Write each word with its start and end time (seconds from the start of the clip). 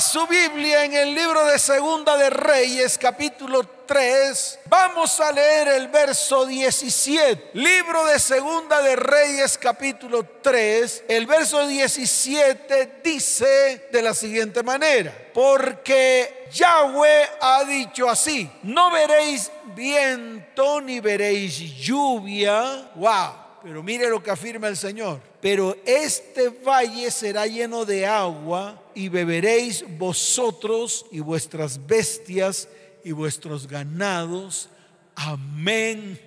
Su 0.00 0.26
Biblia 0.26 0.84
en 0.84 0.92
el 0.92 1.14
libro 1.14 1.44
de 1.44 1.56
Segunda 1.56 2.16
de 2.16 2.28
Reyes, 2.28 2.98
capítulo 2.98 3.62
3. 3.86 4.58
Vamos 4.66 5.20
a 5.20 5.30
leer 5.30 5.68
el 5.68 5.86
verso 5.86 6.44
17. 6.44 7.50
Libro 7.54 8.04
de 8.06 8.18
Segunda 8.18 8.82
de 8.82 8.96
Reyes, 8.96 9.56
capítulo 9.56 10.26
3. 10.42 11.04
El 11.06 11.26
verso 11.26 11.64
17 11.66 13.02
dice 13.04 13.88
de 13.92 14.02
la 14.02 14.14
siguiente 14.14 14.64
manera. 14.64 15.14
Porque 15.32 16.48
Yahweh 16.52 17.28
ha 17.40 17.62
dicho 17.64 18.10
así, 18.10 18.50
no 18.64 18.90
veréis 18.90 19.52
viento 19.76 20.80
ni 20.80 20.98
veréis 20.98 21.56
lluvia. 21.76 22.90
Wow. 22.96 23.44
Pero 23.62 23.82
mire 23.82 24.08
lo 24.08 24.20
que 24.20 24.32
afirma 24.32 24.66
el 24.66 24.76
Señor. 24.76 25.20
Pero 25.40 25.76
este 25.86 26.48
valle 26.48 27.12
será 27.12 27.46
lleno 27.46 27.84
de 27.84 28.06
agua 28.06 28.80
y 28.94 29.08
beberéis 29.08 29.84
vosotros 29.98 31.06
y 31.10 31.20
vuestras 31.20 31.86
bestias 31.86 32.68
y 33.04 33.12
vuestros 33.12 33.66
ganados. 33.66 34.68
Amén 35.14 36.20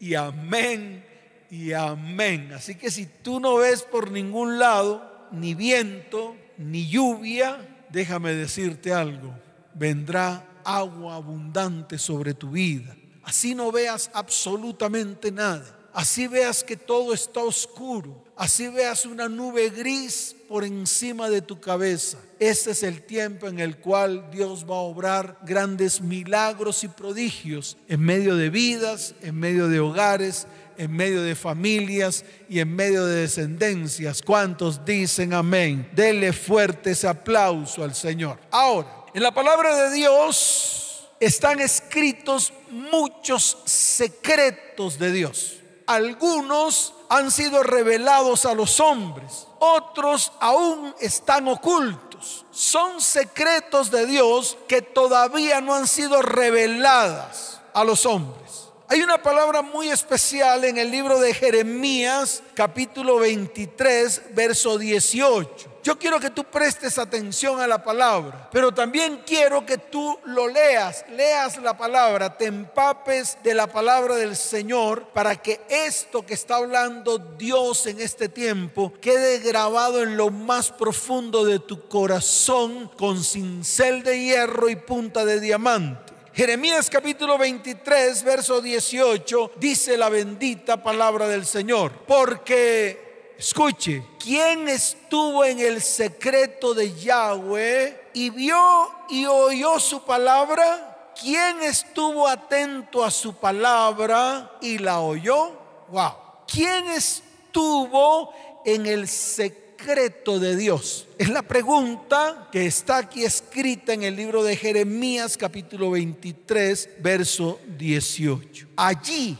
y 0.00 0.14
amén 0.14 1.04
y 1.50 1.72
amén. 1.72 2.52
Así 2.52 2.74
que 2.74 2.90
si 2.90 3.06
tú 3.06 3.40
no 3.40 3.56
ves 3.56 3.82
por 3.82 4.10
ningún 4.10 4.58
lado 4.58 5.28
ni 5.32 5.54
viento 5.54 6.36
ni 6.56 6.88
lluvia, 6.88 7.86
déjame 7.90 8.34
decirte 8.34 8.92
algo. 8.92 9.34
Vendrá 9.74 10.60
agua 10.64 11.16
abundante 11.16 11.98
sobre 11.98 12.34
tu 12.34 12.50
vida. 12.50 12.96
Así 13.22 13.54
no 13.54 13.70
veas 13.72 14.10
absolutamente 14.14 15.30
nada 15.30 15.78
Así 15.98 16.28
veas 16.28 16.62
que 16.62 16.76
todo 16.76 17.12
está 17.12 17.42
oscuro. 17.42 18.22
Así 18.38 18.68
veas 18.68 19.04
una 19.04 19.28
nube 19.28 19.68
gris 19.68 20.36
por 20.48 20.62
encima 20.62 21.28
de 21.28 21.42
tu 21.42 21.60
cabeza. 21.60 22.18
Este 22.38 22.70
es 22.70 22.84
el 22.84 23.02
tiempo 23.02 23.48
en 23.48 23.58
el 23.58 23.78
cual 23.78 24.30
Dios 24.30 24.64
va 24.64 24.76
a 24.76 24.82
obrar 24.82 25.40
grandes 25.42 26.00
milagros 26.00 26.84
y 26.84 26.88
prodigios 26.88 27.76
en 27.88 28.00
medio 28.00 28.36
de 28.36 28.48
vidas, 28.48 29.16
en 29.22 29.34
medio 29.34 29.66
de 29.66 29.80
hogares, 29.80 30.46
en 30.76 30.92
medio 30.92 31.22
de 31.22 31.34
familias 31.34 32.24
y 32.48 32.60
en 32.60 32.76
medio 32.76 33.04
de 33.06 33.22
descendencias. 33.22 34.22
¿Cuántos 34.22 34.84
dicen 34.84 35.34
amén? 35.34 35.90
Dele 35.92 36.32
fuerte 36.32 36.92
ese 36.92 37.08
aplauso 37.08 37.82
al 37.82 37.96
Señor. 37.96 38.38
Ahora, 38.52 39.06
en 39.14 39.24
la 39.24 39.34
palabra 39.34 39.74
de 39.74 39.96
Dios 39.96 41.08
están 41.18 41.58
escritos 41.58 42.52
muchos 42.70 43.58
secretos 43.64 44.96
de 44.96 45.10
Dios. 45.10 45.56
Algunos 45.86 46.94
han 47.08 47.30
sido 47.30 47.62
revelados 47.62 48.44
a 48.44 48.54
los 48.54 48.80
hombres, 48.80 49.46
otros 49.58 50.32
aún 50.40 50.94
están 51.00 51.48
ocultos. 51.48 52.44
Son 52.50 53.00
secretos 53.00 53.90
de 53.90 54.06
Dios 54.06 54.58
que 54.66 54.82
todavía 54.82 55.60
no 55.60 55.74
han 55.74 55.86
sido 55.86 56.20
reveladas 56.22 57.60
a 57.72 57.84
los 57.84 58.04
hombres. 58.06 58.68
Hay 58.88 59.02
una 59.02 59.22
palabra 59.22 59.62
muy 59.62 59.90
especial 59.90 60.64
en 60.64 60.78
el 60.78 60.90
libro 60.90 61.20
de 61.20 61.34
Jeremías, 61.34 62.42
capítulo 62.54 63.18
23, 63.18 64.34
verso 64.34 64.78
18. 64.78 65.67
Yo 65.82 65.98
quiero 65.98 66.18
que 66.18 66.30
tú 66.30 66.44
prestes 66.44 66.98
atención 66.98 67.60
a 67.60 67.66
la 67.66 67.82
palabra, 67.82 68.48
pero 68.52 68.72
también 68.72 69.22
quiero 69.24 69.64
que 69.64 69.78
tú 69.78 70.18
lo 70.24 70.48
leas, 70.48 71.04
leas 71.10 71.56
la 71.58 71.76
palabra, 71.76 72.36
te 72.36 72.46
empapes 72.46 73.38
de 73.42 73.54
la 73.54 73.66
palabra 73.68 74.16
del 74.16 74.36
Señor 74.36 75.06
para 75.08 75.36
que 75.36 75.60
esto 75.68 76.26
que 76.26 76.34
está 76.34 76.56
hablando 76.56 77.18
Dios 77.18 77.86
en 77.86 78.00
este 78.00 78.28
tiempo 78.28 78.92
quede 79.00 79.38
grabado 79.38 80.02
en 80.02 80.16
lo 80.16 80.30
más 80.30 80.70
profundo 80.70 81.44
de 81.44 81.60
tu 81.60 81.88
corazón 81.88 82.90
con 82.96 83.22
cincel 83.22 84.02
de 84.02 84.20
hierro 84.20 84.68
y 84.68 84.76
punta 84.76 85.24
de 85.24 85.40
diamante. 85.40 86.12
Jeremías 86.34 86.88
capítulo 86.88 87.36
23, 87.36 88.22
verso 88.22 88.60
18, 88.60 89.52
dice 89.56 89.96
la 89.96 90.08
bendita 90.08 90.82
palabra 90.82 91.26
del 91.26 91.44
Señor, 91.44 91.90
porque 92.06 93.07
Escuche, 93.38 94.02
¿quién 94.18 94.68
estuvo 94.68 95.44
en 95.44 95.60
el 95.60 95.80
secreto 95.80 96.74
de 96.74 96.92
Yahweh 96.92 98.08
y 98.12 98.30
vio 98.30 98.90
y 99.08 99.26
oyó 99.26 99.78
su 99.78 100.02
palabra? 100.02 101.12
¿Quién 101.20 101.62
estuvo 101.62 102.26
atento 102.26 103.04
a 103.04 103.12
su 103.12 103.36
palabra 103.36 104.58
y 104.60 104.78
la 104.78 104.98
oyó? 104.98 105.52
Wow. 105.86 106.14
¿Quién 106.52 106.88
estuvo 106.88 108.32
en 108.64 108.86
el 108.86 109.06
secreto 109.06 110.40
de 110.40 110.56
Dios? 110.56 111.06
Es 111.16 111.28
la 111.28 111.42
pregunta 111.42 112.48
que 112.50 112.66
está 112.66 112.96
aquí 112.96 113.24
escrita 113.24 113.92
en 113.92 114.02
el 114.02 114.16
libro 114.16 114.42
de 114.42 114.56
Jeremías 114.56 115.36
capítulo 115.36 115.92
23, 115.92 116.90
verso 116.98 117.60
18. 117.68 118.66
Allí 118.74 119.38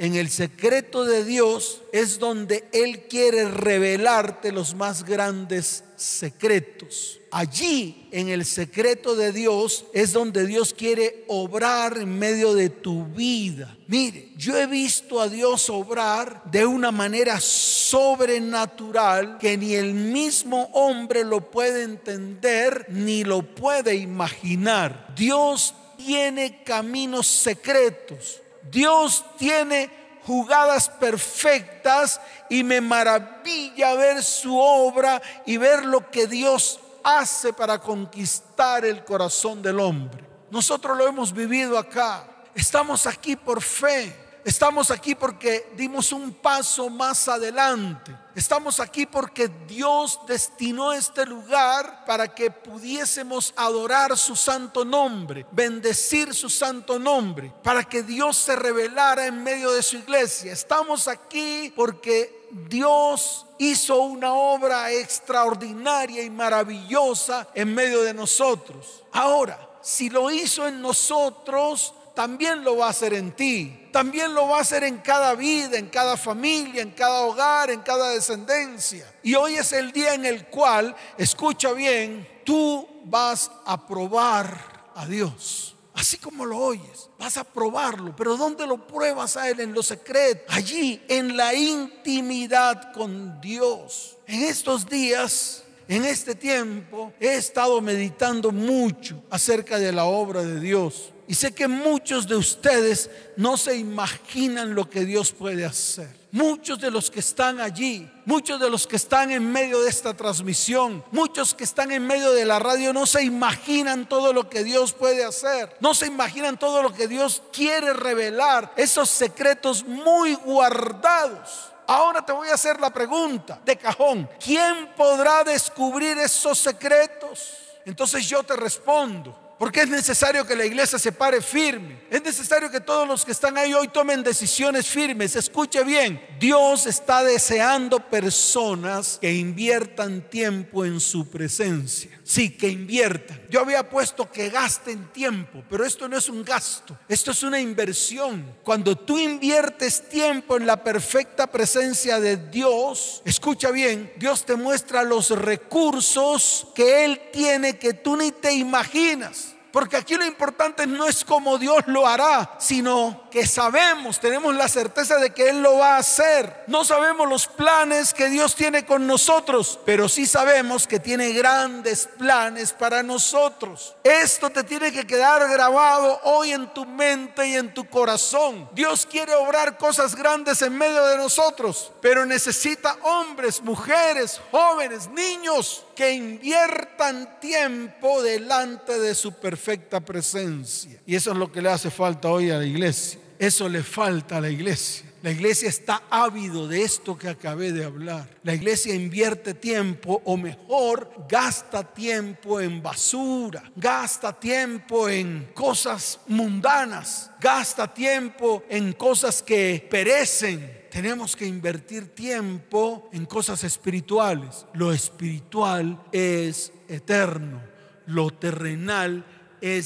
en 0.00 0.14
el 0.14 0.30
secreto 0.30 1.04
de 1.04 1.24
Dios 1.26 1.82
es 1.92 2.18
donde 2.18 2.64
Él 2.72 3.02
quiere 3.02 3.46
revelarte 3.46 4.50
los 4.50 4.74
más 4.74 5.04
grandes 5.04 5.84
secretos. 5.94 7.20
Allí, 7.30 8.08
en 8.10 8.30
el 8.30 8.46
secreto 8.46 9.14
de 9.14 9.30
Dios, 9.30 9.84
es 9.92 10.14
donde 10.14 10.46
Dios 10.46 10.72
quiere 10.72 11.24
obrar 11.28 11.98
en 11.98 12.18
medio 12.18 12.54
de 12.54 12.70
tu 12.70 13.04
vida. 13.08 13.76
Mire, 13.88 14.30
yo 14.38 14.56
he 14.56 14.66
visto 14.66 15.20
a 15.20 15.28
Dios 15.28 15.68
obrar 15.68 16.44
de 16.50 16.64
una 16.64 16.90
manera 16.90 17.38
sobrenatural 17.38 19.36
que 19.36 19.58
ni 19.58 19.74
el 19.74 19.92
mismo 19.92 20.70
hombre 20.72 21.24
lo 21.24 21.50
puede 21.50 21.82
entender 21.82 22.86
ni 22.88 23.22
lo 23.22 23.42
puede 23.42 23.96
imaginar. 23.96 25.12
Dios 25.14 25.74
tiene 25.98 26.62
caminos 26.64 27.26
secretos 27.26 28.40
Dios 28.62 29.24
tiene 29.38 29.90
jugadas 30.26 30.88
perfectas 30.88 32.20
y 32.48 32.62
me 32.62 32.80
maravilla 32.80 33.94
ver 33.94 34.22
su 34.22 34.58
obra 34.58 35.20
y 35.46 35.56
ver 35.56 35.84
lo 35.84 36.10
que 36.10 36.26
Dios 36.26 36.80
hace 37.02 37.52
para 37.52 37.78
conquistar 37.78 38.84
el 38.84 39.04
corazón 39.04 39.62
del 39.62 39.80
hombre. 39.80 40.24
Nosotros 40.50 40.96
lo 40.96 41.06
hemos 41.06 41.32
vivido 41.32 41.78
acá. 41.78 42.24
Estamos 42.54 43.06
aquí 43.06 43.36
por 43.36 43.62
fe. 43.62 44.29
Estamos 44.44 44.90
aquí 44.90 45.14
porque 45.14 45.70
dimos 45.76 46.12
un 46.12 46.32
paso 46.32 46.88
más 46.88 47.28
adelante. 47.28 48.16
Estamos 48.34 48.80
aquí 48.80 49.04
porque 49.04 49.48
Dios 49.66 50.20
destinó 50.26 50.92
este 50.92 51.26
lugar 51.26 52.04
para 52.06 52.28
que 52.34 52.50
pudiésemos 52.50 53.52
adorar 53.56 54.16
su 54.16 54.34
santo 54.36 54.84
nombre, 54.84 55.44
bendecir 55.50 56.32
su 56.34 56.48
santo 56.48 56.98
nombre, 56.98 57.52
para 57.62 57.84
que 57.84 58.02
Dios 58.02 58.36
se 58.36 58.56
revelara 58.56 59.26
en 59.26 59.42
medio 59.42 59.72
de 59.72 59.82
su 59.82 59.98
iglesia. 59.98 60.52
Estamos 60.52 61.06
aquí 61.08 61.72
porque 61.76 62.48
Dios 62.50 63.46
hizo 63.58 64.00
una 64.00 64.32
obra 64.32 64.90
extraordinaria 64.90 66.22
y 66.22 66.30
maravillosa 66.30 67.48
en 67.54 67.74
medio 67.74 68.02
de 68.02 68.14
nosotros. 68.14 69.04
Ahora, 69.12 69.68
si 69.82 70.08
lo 70.08 70.30
hizo 70.30 70.66
en 70.66 70.80
nosotros, 70.80 71.94
también 72.14 72.64
lo 72.64 72.76
va 72.76 72.86
a 72.86 72.90
hacer 72.90 73.14
en 73.14 73.32
ti. 73.32 73.88
También 73.92 74.34
lo 74.34 74.48
va 74.48 74.58
a 74.58 74.60
hacer 74.60 74.84
en 74.84 74.98
cada 74.98 75.34
vida, 75.34 75.78
en 75.78 75.88
cada 75.88 76.16
familia, 76.16 76.82
en 76.82 76.90
cada 76.90 77.22
hogar, 77.22 77.70
en 77.70 77.80
cada 77.80 78.10
descendencia. 78.10 79.12
Y 79.22 79.34
hoy 79.34 79.54
es 79.54 79.72
el 79.72 79.92
día 79.92 80.14
en 80.14 80.24
el 80.24 80.46
cual, 80.46 80.94
escucha 81.18 81.72
bien, 81.72 82.28
tú 82.44 82.86
vas 83.04 83.50
a 83.64 83.86
probar 83.86 84.90
a 84.94 85.06
Dios. 85.06 85.74
Así 85.94 86.18
como 86.18 86.46
lo 86.46 86.56
oyes, 86.58 87.10
vas 87.18 87.36
a 87.36 87.44
probarlo. 87.44 88.14
Pero 88.16 88.36
¿dónde 88.36 88.66
lo 88.66 88.86
pruebas 88.86 89.36
a 89.36 89.48
Él? 89.48 89.60
En 89.60 89.74
lo 89.74 89.82
secreto. 89.82 90.44
Allí, 90.48 91.02
en 91.08 91.36
la 91.36 91.52
intimidad 91.54 92.92
con 92.92 93.40
Dios. 93.40 94.16
En 94.26 94.44
estos 94.44 94.86
días 94.86 95.64
en 95.90 96.04
este 96.04 96.36
tiempo 96.36 97.12
he 97.18 97.34
estado 97.34 97.80
meditando 97.80 98.52
mucho 98.52 99.24
acerca 99.28 99.76
de 99.76 99.90
la 99.90 100.04
obra 100.04 100.40
de 100.44 100.60
Dios. 100.60 101.12
Y 101.30 101.34
sé 101.34 101.54
que 101.54 101.68
muchos 101.68 102.26
de 102.26 102.34
ustedes 102.34 103.08
no 103.36 103.56
se 103.56 103.76
imaginan 103.76 104.74
lo 104.74 104.90
que 104.90 105.04
Dios 105.04 105.30
puede 105.30 105.64
hacer. 105.64 106.08
Muchos 106.32 106.80
de 106.80 106.90
los 106.90 107.08
que 107.08 107.20
están 107.20 107.60
allí, 107.60 108.10
muchos 108.24 108.58
de 108.58 108.68
los 108.68 108.84
que 108.84 108.96
están 108.96 109.30
en 109.30 109.48
medio 109.48 109.80
de 109.80 109.90
esta 109.90 110.12
transmisión, 110.12 111.04
muchos 111.12 111.54
que 111.54 111.62
están 111.62 111.92
en 111.92 112.04
medio 112.04 112.32
de 112.32 112.44
la 112.44 112.58
radio 112.58 112.92
no 112.92 113.06
se 113.06 113.22
imaginan 113.22 114.08
todo 114.08 114.32
lo 114.32 114.50
que 114.50 114.64
Dios 114.64 114.92
puede 114.92 115.24
hacer. 115.24 115.76
No 115.78 115.94
se 115.94 116.08
imaginan 116.08 116.58
todo 116.58 116.82
lo 116.82 116.92
que 116.92 117.06
Dios 117.06 117.44
quiere 117.52 117.92
revelar. 117.92 118.72
Esos 118.76 119.08
secretos 119.08 119.84
muy 119.84 120.34
guardados. 120.34 121.70
Ahora 121.86 122.26
te 122.26 122.32
voy 122.32 122.48
a 122.48 122.54
hacer 122.54 122.80
la 122.80 122.90
pregunta 122.90 123.60
de 123.64 123.76
cajón. 123.76 124.28
¿Quién 124.44 124.88
podrá 124.96 125.44
descubrir 125.44 126.18
esos 126.18 126.58
secretos? 126.58 127.54
Entonces 127.86 128.28
yo 128.28 128.42
te 128.42 128.56
respondo 128.56 129.49
Porque 129.60 129.82
es 129.82 129.90
necesario 129.90 130.46
que 130.46 130.56
la 130.56 130.64
iglesia 130.64 130.98
se 130.98 131.12
pare 131.12 131.42
firme. 131.42 132.00
Es 132.08 132.24
necesario 132.24 132.70
que 132.70 132.80
todos 132.80 133.06
los 133.06 133.26
que 133.26 133.32
están 133.32 133.58
ahí 133.58 133.74
hoy 133.74 133.88
tomen 133.88 134.22
decisiones 134.22 134.86
firmes. 134.86 135.36
Escuche 135.36 135.84
bien, 135.84 136.18
Dios 136.40 136.86
está 136.86 137.22
deseando 137.22 138.00
personas 138.00 139.18
que 139.20 139.34
inviertan 139.34 140.22
tiempo 140.30 140.86
en 140.86 140.98
su 140.98 141.28
presencia. 141.28 142.10
Sí, 142.24 142.56
que 142.56 142.68
inviertan. 142.68 143.38
Yo 143.50 143.60
había 143.60 143.86
puesto 143.86 144.32
que 144.32 144.48
gasten 144.48 145.12
tiempo, 145.12 145.62
pero 145.68 145.84
esto 145.84 146.08
no 146.08 146.16
es 146.16 146.30
un 146.30 146.42
gasto, 146.42 146.98
esto 147.06 147.32
es 147.32 147.42
una 147.42 147.60
inversión. 147.60 148.56
Cuando 148.64 148.96
tú 148.96 149.18
inviertes 149.18 150.08
tiempo 150.08 150.56
en 150.56 150.64
la 150.64 150.82
perfecta 150.82 151.48
presencia 151.48 152.18
de 152.18 152.38
Dios, 152.38 153.20
escucha 153.26 153.70
bien, 153.70 154.10
Dios 154.16 154.46
te 154.46 154.56
muestra 154.56 155.02
los 155.02 155.28
recursos 155.30 156.68
que 156.74 157.04
Él 157.04 157.20
tiene 157.30 157.78
que 157.78 157.92
tú 157.92 158.16
ni 158.16 158.32
te 158.32 158.54
imaginas. 158.54 159.49
Porque 159.72 159.96
aquí 159.96 160.16
lo 160.16 160.24
importante 160.24 160.86
no 160.86 161.06
es 161.06 161.24
cómo 161.24 161.58
Dios 161.58 161.82
lo 161.86 162.06
hará, 162.06 162.56
sino 162.58 163.28
que 163.30 163.46
sabemos, 163.46 164.18
tenemos 164.18 164.54
la 164.54 164.68
certeza 164.68 165.16
de 165.16 165.30
que 165.30 165.48
Él 165.48 165.62
lo 165.62 165.78
va 165.78 165.94
a 165.94 165.98
hacer. 165.98 166.64
No 166.66 166.84
sabemos 166.84 167.28
los 167.28 167.46
planes 167.46 168.12
que 168.12 168.28
Dios 168.28 168.54
tiene 168.54 168.84
con 168.84 169.06
nosotros, 169.06 169.78
pero 169.84 170.08
sí 170.08 170.26
sabemos 170.26 170.86
que 170.86 170.98
tiene 170.98 171.32
grandes 171.32 172.08
planes 172.18 172.72
para 172.72 173.02
nosotros. 173.02 173.94
Esto 174.02 174.50
te 174.50 174.64
tiene 174.64 174.92
que 174.92 175.06
quedar 175.06 175.48
grabado 175.48 176.20
hoy 176.24 176.52
en 176.52 176.72
tu 176.74 176.84
mente 176.84 177.46
y 177.46 177.54
en 177.54 177.72
tu 177.72 177.88
corazón. 177.88 178.68
Dios 178.72 179.06
quiere 179.06 179.34
obrar 179.34 179.76
cosas 179.76 180.14
grandes 180.14 180.62
en 180.62 180.76
medio 180.76 181.04
de 181.06 181.16
nosotros, 181.16 181.92
pero 182.00 182.26
necesita 182.26 182.96
hombres, 183.02 183.62
mujeres, 183.62 184.40
jóvenes, 184.50 185.08
niños 185.08 185.84
que 185.94 186.12
inviertan 186.12 187.38
tiempo 187.40 188.22
delante 188.22 188.98
de 188.98 189.14
su 189.14 189.34
perfecta 189.60 190.00
presencia. 190.00 190.98
Y 191.04 191.14
eso 191.14 191.32
es 191.32 191.36
lo 191.36 191.52
que 191.52 191.60
le 191.60 191.68
hace 191.68 191.90
falta 191.90 192.30
hoy 192.30 192.50
a 192.50 192.56
la 192.56 192.64
iglesia. 192.64 193.20
Eso 193.38 193.68
le 193.68 193.82
falta 193.82 194.38
a 194.38 194.40
la 194.40 194.48
iglesia. 194.48 195.04
La 195.22 195.30
iglesia 195.30 195.68
está 195.68 196.04
ávido 196.08 196.66
de 196.66 196.82
esto 196.82 197.18
que 197.18 197.28
acabé 197.28 197.70
de 197.72 197.84
hablar. 197.84 198.26
La 198.42 198.54
iglesia 198.54 198.94
invierte 198.94 199.52
tiempo 199.52 200.22
o 200.24 200.38
mejor 200.38 201.26
gasta 201.28 201.84
tiempo 201.84 202.58
en 202.58 202.82
basura, 202.82 203.62
gasta 203.76 204.32
tiempo 204.32 205.10
en 205.10 205.50
cosas 205.52 206.20
mundanas, 206.26 207.30
gasta 207.38 207.92
tiempo 207.92 208.64
en 208.70 208.94
cosas 208.94 209.42
que 209.42 209.86
perecen, 209.90 210.86
tenemos 210.90 211.36
que 211.36 211.44
invertir 211.44 212.14
tiempo 212.14 213.10
en 213.12 213.26
cosas 213.26 213.62
espirituales. 213.62 214.64
Lo 214.72 214.90
espiritual 214.90 216.02
es 216.12 216.72
eterno, 216.88 217.60
lo 218.06 218.30
terrenal 218.30 219.26
es 219.26 219.39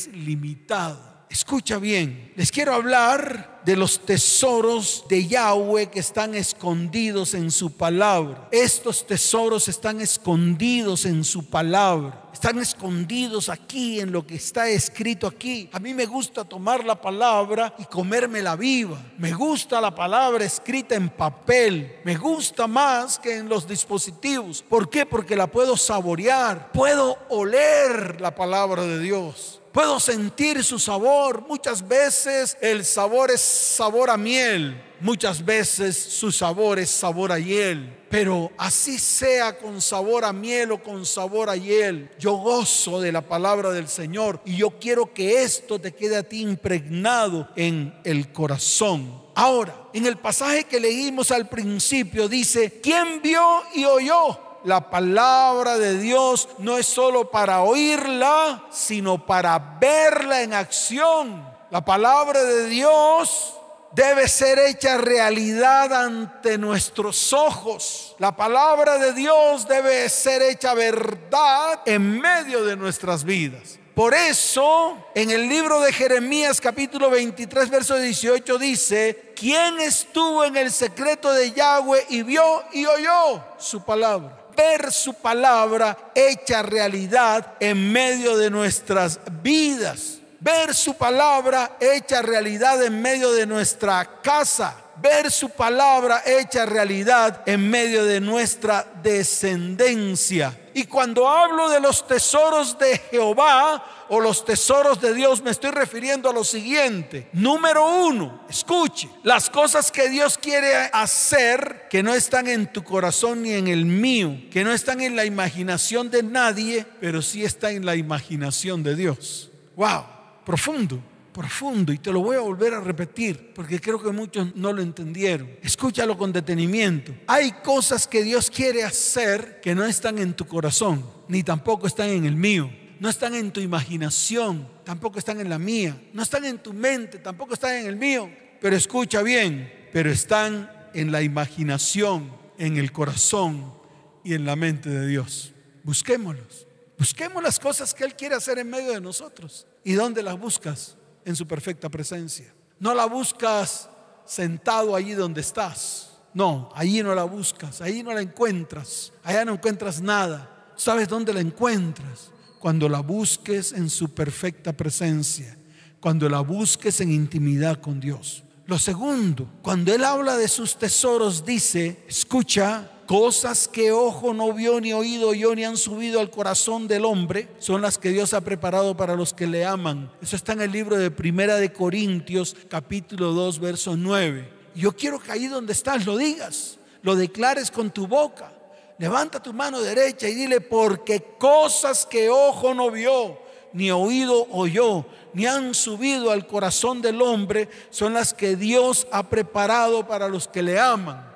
limitado. 0.08 1.14
Escucha 1.28 1.78
bien, 1.78 2.32
les 2.36 2.52
quiero 2.52 2.74
hablar 2.74 3.62
de 3.64 3.76
los 3.76 4.04
tesoros 4.04 5.04
de 5.08 5.26
Yahweh 5.26 5.90
que 5.90 6.00
están 6.00 6.34
escondidos 6.34 7.34
en 7.34 7.50
su 7.50 7.76
palabra. 7.76 8.48
Estos 8.52 9.06
tesoros 9.06 9.68
están 9.68 10.00
escondidos 10.00 11.06
en 11.06 11.24
su 11.24 11.48
palabra 11.48 12.24
están 12.44 12.58
escondidos 12.58 13.48
aquí 13.48 14.00
en 14.00 14.12
lo 14.12 14.26
que 14.26 14.34
está 14.34 14.68
escrito 14.68 15.26
aquí. 15.26 15.70
A 15.72 15.78
mí 15.78 15.94
me 15.94 16.04
gusta 16.04 16.44
tomar 16.44 16.84
la 16.84 17.00
palabra 17.00 17.74
y 17.78 17.86
comérmela 17.86 18.54
viva. 18.54 19.00
Me 19.16 19.32
gusta 19.32 19.80
la 19.80 19.94
palabra 19.94 20.44
escrita 20.44 20.94
en 20.94 21.08
papel. 21.08 22.00
Me 22.04 22.16
gusta 22.16 22.66
más 22.66 23.18
que 23.18 23.38
en 23.38 23.48
los 23.48 23.66
dispositivos. 23.66 24.62
¿Por 24.62 24.90
qué? 24.90 25.06
Porque 25.06 25.36
la 25.36 25.46
puedo 25.46 25.74
saborear. 25.74 26.70
Puedo 26.72 27.16
oler 27.30 28.20
la 28.20 28.34
palabra 28.34 28.82
de 28.82 28.98
Dios. 28.98 29.62
Puedo 29.74 29.98
sentir 29.98 30.62
su 30.62 30.78
sabor. 30.78 31.44
Muchas 31.48 31.88
veces 31.88 32.56
el 32.60 32.84
sabor 32.84 33.32
es 33.32 33.40
sabor 33.40 34.08
a 34.08 34.16
miel. 34.16 34.80
Muchas 35.00 35.44
veces 35.44 35.96
su 35.96 36.30
sabor 36.30 36.78
es 36.78 36.88
sabor 36.90 37.32
a 37.32 37.40
hiel. 37.40 37.92
Pero 38.08 38.52
así 38.56 39.00
sea 39.00 39.58
con 39.58 39.82
sabor 39.82 40.24
a 40.24 40.32
miel 40.32 40.70
o 40.70 40.80
con 40.80 41.04
sabor 41.04 41.50
a 41.50 41.56
hiel, 41.56 42.08
yo 42.20 42.34
gozo 42.34 43.00
de 43.00 43.10
la 43.10 43.22
palabra 43.22 43.72
del 43.72 43.88
Señor 43.88 44.40
y 44.44 44.58
yo 44.58 44.78
quiero 44.78 45.12
que 45.12 45.42
esto 45.42 45.80
te 45.80 45.92
quede 45.92 46.18
a 46.18 46.22
ti 46.22 46.42
impregnado 46.42 47.48
en 47.56 47.92
el 48.04 48.32
corazón. 48.32 49.24
Ahora, 49.34 49.88
en 49.92 50.06
el 50.06 50.18
pasaje 50.18 50.62
que 50.62 50.78
leímos 50.78 51.32
al 51.32 51.48
principio 51.48 52.28
dice, 52.28 52.78
¿quién 52.80 53.20
vio 53.20 53.64
y 53.74 53.84
oyó? 53.84 54.53
La 54.64 54.90
palabra 54.90 55.76
de 55.78 55.98
Dios 55.98 56.48
no 56.58 56.78
es 56.78 56.86
solo 56.86 57.30
para 57.30 57.62
oírla, 57.62 58.64
sino 58.70 59.24
para 59.24 59.58
verla 59.80 60.42
en 60.42 60.54
acción. 60.54 61.46
La 61.70 61.84
palabra 61.84 62.42
de 62.42 62.68
Dios 62.68 63.54
debe 63.92 64.26
ser 64.26 64.58
hecha 64.58 64.96
realidad 64.96 65.92
ante 65.92 66.56
nuestros 66.56 67.32
ojos. 67.32 68.16
La 68.18 68.34
palabra 68.34 68.98
de 68.98 69.12
Dios 69.12 69.68
debe 69.68 70.08
ser 70.08 70.42
hecha 70.42 70.74
verdad 70.74 71.80
en 71.84 72.20
medio 72.20 72.64
de 72.64 72.74
nuestras 72.74 73.22
vidas. 73.22 73.78
Por 73.94 74.12
eso, 74.12 74.98
en 75.14 75.30
el 75.30 75.48
libro 75.48 75.80
de 75.80 75.92
Jeremías 75.92 76.60
capítulo 76.60 77.10
23, 77.10 77.70
verso 77.70 77.96
18 77.96 78.58
dice, 78.58 79.32
¿quién 79.36 79.78
estuvo 79.78 80.44
en 80.44 80.56
el 80.56 80.72
secreto 80.72 81.32
de 81.32 81.52
Yahweh 81.52 82.06
y 82.08 82.22
vio 82.22 82.64
y 82.72 82.86
oyó 82.86 83.44
su 83.56 83.84
palabra? 83.84 84.43
Ver 84.56 84.92
su 84.92 85.14
palabra 85.14 85.96
hecha 86.14 86.62
realidad 86.62 87.54
en 87.60 87.92
medio 87.92 88.36
de 88.36 88.50
nuestras 88.50 89.20
vidas 89.42 90.20
ver 90.44 90.74
su 90.74 90.94
palabra 90.94 91.78
hecha 91.80 92.20
realidad 92.20 92.82
en 92.82 93.00
medio 93.00 93.32
de 93.32 93.46
nuestra 93.46 94.20
casa, 94.20 94.76
ver 94.96 95.30
su 95.30 95.48
palabra 95.48 96.22
hecha 96.26 96.66
realidad 96.66 97.40
en 97.46 97.70
medio 97.70 98.04
de 98.04 98.20
nuestra 98.20 98.84
descendencia. 99.02 100.54
Y 100.74 100.84
cuando 100.84 101.28
hablo 101.28 101.68
de 101.68 101.80
los 101.80 102.06
tesoros 102.06 102.78
de 102.78 102.98
Jehová 103.10 104.06
o 104.08 104.20
los 104.20 104.44
tesoros 104.44 105.00
de 105.00 105.14
Dios, 105.14 105.40
me 105.42 105.50
estoy 105.50 105.70
refiriendo 105.70 106.28
a 106.28 106.32
lo 106.32 106.44
siguiente. 106.44 107.28
Número 107.32 107.86
uno, 108.06 108.42
escuche, 108.48 109.08
las 109.22 109.48
cosas 109.48 109.90
que 109.90 110.08
Dios 110.08 110.36
quiere 110.36 110.74
hacer 110.92 111.86
que 111.88 112.02
no 112.02 112.12
están 112.12 112.48
en 112.48 112.72
tu 112.72 112.82
corazón 112.84 113.42
ni 113.42 113.52
en 113.52 113.68
el 113.68 113.86
mío, 113.86 114.36
que 114.50 114.64
no 114.64 114.72
están 114.72 115.00
en 115.00 115.16
la 115.16 115.24
imaginación 115.24 116.10
de 116.10 116.22
nadie, 116.22 116.84
pero 117.00 117.22
sí 117.22 117.44
está 117.44 117.70
en 117.70 117.86
la 117.86 117.96
imaginación 117.96 118.82
de 118.82 118.96
Dios. 118.96 119.50
Wow 119.76 120.14
profundo, 120.44 121.02
profundo, 121.34 121.92
y 121.92 121.98
te 121.98 122.12
lo 122.12 122.20
voy 122.20 122.36
a 122.36 122.40
volver 122.40 122.72
a 122.72 122.80
repetir 122.80 123.52
porque 123.52 123.80
creo 123.80 124.02
que 124.02 124.10
muchos 124.10 124.54
no 124.56 124.72
lo 124.72 124.80
entendieron. 124.80 125.50
Escúchalo 125.60 126.16
con 126.16 126.32
detenimiento. 126.32 127.12
Hay 127.26 127.52
cosas 127.62 128.06
que 128.06 128.22
Dios 128.22 128.50
quiere 128.50 128.84
hacer 128.84 129.60
que 129.60 129.74
no 129.74 129.84
están 129.84 130.18
en 130.18 130.32
tu 130.32 130.46
corazón, 130.46 131.04
ni 131.28 131.42
tampoco 131.42 131.86
están 131.86 132.08
en 132.08 132.24
el 132.24 132.36
mío. 132.36 132.70
No 133.00 133.10
están 133.10 133.34
en 133.34 133.50
tu 133.50 133.60
imaginación, 133.60 134.66
tampoco 134.84 135.18
están 135.18 135.40
en 135.40 135.50
la 135.50 135.58
mía. 135.58 136.00
No 136.14 136.22
están 136.22 136.44
en 136.44 136.58
tu 136.58 136.72
mente, 136.72 137.18
tampoco 137.18 137.54
están 137.54 137.74
en 137.74 137.86
el 137.86 137.96
mío. 137.96 138.30
Pero 138.60 138.76
escucha 138.76 139.20
bien, 139.20 139.70
pero 139.92 140.10
están 140.10 140.70
en 140.94 141.12
la 141.12 141.20
imaginación, 141.20 142.32
en 142.56 142.78
el 142.78 142.92
corazón 142.92 143.74
y 144.22 144.34
en 144.34 144.46
la 144.46 144.56
mente 144.56 144.88
de 144.88 145.06
Dios. 145.06 145.52
Busquémoslos. 145.82 146.66
Busquemos 146.96 147.42
las 147.42 147.58
cosas 147.58 147.92
que 147.92 148.04
Él 148.04 148.14
quiere 148.14 148.36
hacer 148.36 148.58
en 148.58 148.70
medio 148.70 148.92
de 148.92 149.00
nosotros. 149.00 149.66
¿Y 149.82 149.94
dónde 149.94 150.22
las 150.22 150.38
buscas? 150.38 150.96
En 151.24 151.36
su 151.36 151.46
perfecta 151.46 151.88
presencia. 151.88 152.52
No 152.78 152.94
la 152.94 153.06
buscas 153.06 153.88
sentado 154.24 154.94
allí 154.94 155.12
donde 155.12 155.40
estás. 155.40 156.10
No, 156.34 156.70
allí 156.74 157.02
no 157.02 157.14
la 157.14 157.24
buscas, 157.24 157.80
allí 157.80 158.02
no 158.02 158.12
la 158.12 158.20
encuentras, 158.20 159.12
allá 159.22 159.44
no 159.44 159.52
encuentras 159.52 160.00
nada. 160.00 160.72
¿Sabes 160.74 161.08
dónde 161.08 161.32
la 161.32 161.40
encuentras? 161.40 162.32
Cuando 162.58 162.88
la 162.88 163.00
busques 163.00 163.72
en 163.72 163.88
su 163.88 164.12
perfecta 164.12 164.72
presencia, 164.72 165.56
cuando 166.00 166.28
la 166.28 166.40
busques 166.40 167.00
en 167.00 167.12
intimidad 167.12 167.80
con 167.80 168.00
Dios. 168.00 168.42
Lo 168.66 168.78
segundo, 168.78 169.48
cuando 169.62 169.94
Él 169.94 170.02
habla 170.02 170.36
de 170.36 170.48
sus 170.48 170.76
tesoros, 170.76 171.44
dice, 171.44 172.04
escucha, 172.08 172.90
Cosas 173.06 173.68
que 173.68 173.92
ojo 173.92 174.32
no 174.32 174.52
vio 174.54 174.80
ni 174.80 174.94
oído 174.94 175.34
yo 175.34 175.54
ni 175.54 175.64
han 175.64 175.76
subido 175.76 176.20
al 176.20 176.30
corazón 176.30 176.88
del 176.88 177.04
hombre 177.04 177.50
son 177.58 177.82
las 177.82 177.98
que 177.98 178.10
Dios 178.10 178.32
ha 178.32 178.40
preparado 178.40 178.96
para 178.96 179.14
los 179.14 179.34
que 179.34 179.46
le 179.46 179.66
aman. 179.66 180.10
Eso 180.22 180.36
está 180.36 180.54
en 180.54 180.62
el 180.62 180.72
libro 180.72 180.96
de 180.96 181.10
Primera 181.10 181.56
de 181.56 181.70
Corintios, 181.70 182.56
capítulo 182.68 183.32
2, 183.32 183.58
verso 183.58 183.94
9. 183.94 184.48
Yo 184.74 184.96
quiero 184.96 185.20
que 185.20 185.32
ahí 185.32 185.48
donde 185.48 185.74
estás 185.74 186.06
lo 186.06 186.16
digas, 186.16 186.78
lo 187.02 187.14
declares 187.14 187.70
con 187.70 187.90
tu 187.90 188.06
boca. 188.06 188.50
Levanta 188.98 189.42
tu 189.42 189.52
mano 189.52 189.80
derecha 189.80 190.28
y 190.28 190.34
dile, 190.34 190.60
porque 190.62 191.22
cosas 191.38 192.06
que 192.06 192.30
ojo 192.30 192.72
no 192.72 192.90
vio, 192.90 193.38
ni 193.74 193.90
oído 193.90 194.46
oyó, 194.50 195.04
ni 195.34 195.46
han 195.46 195.74
subido 195.74 196.30
al 196.30 196.46
corazón 196.46 197.02
del 197.02 197.20
hombre, 197.20 197.68
son 197.90 198.14
las 198.14 198.32
que 198.32 198.56
Dios 198.56 199.06
ha 199.10 199.24
preparado 199.24 200.06
para 200.06 200.28
los 200.28 200.48
que 200.48 200.62
le 200.62 200.78
aman. 200.78 201.33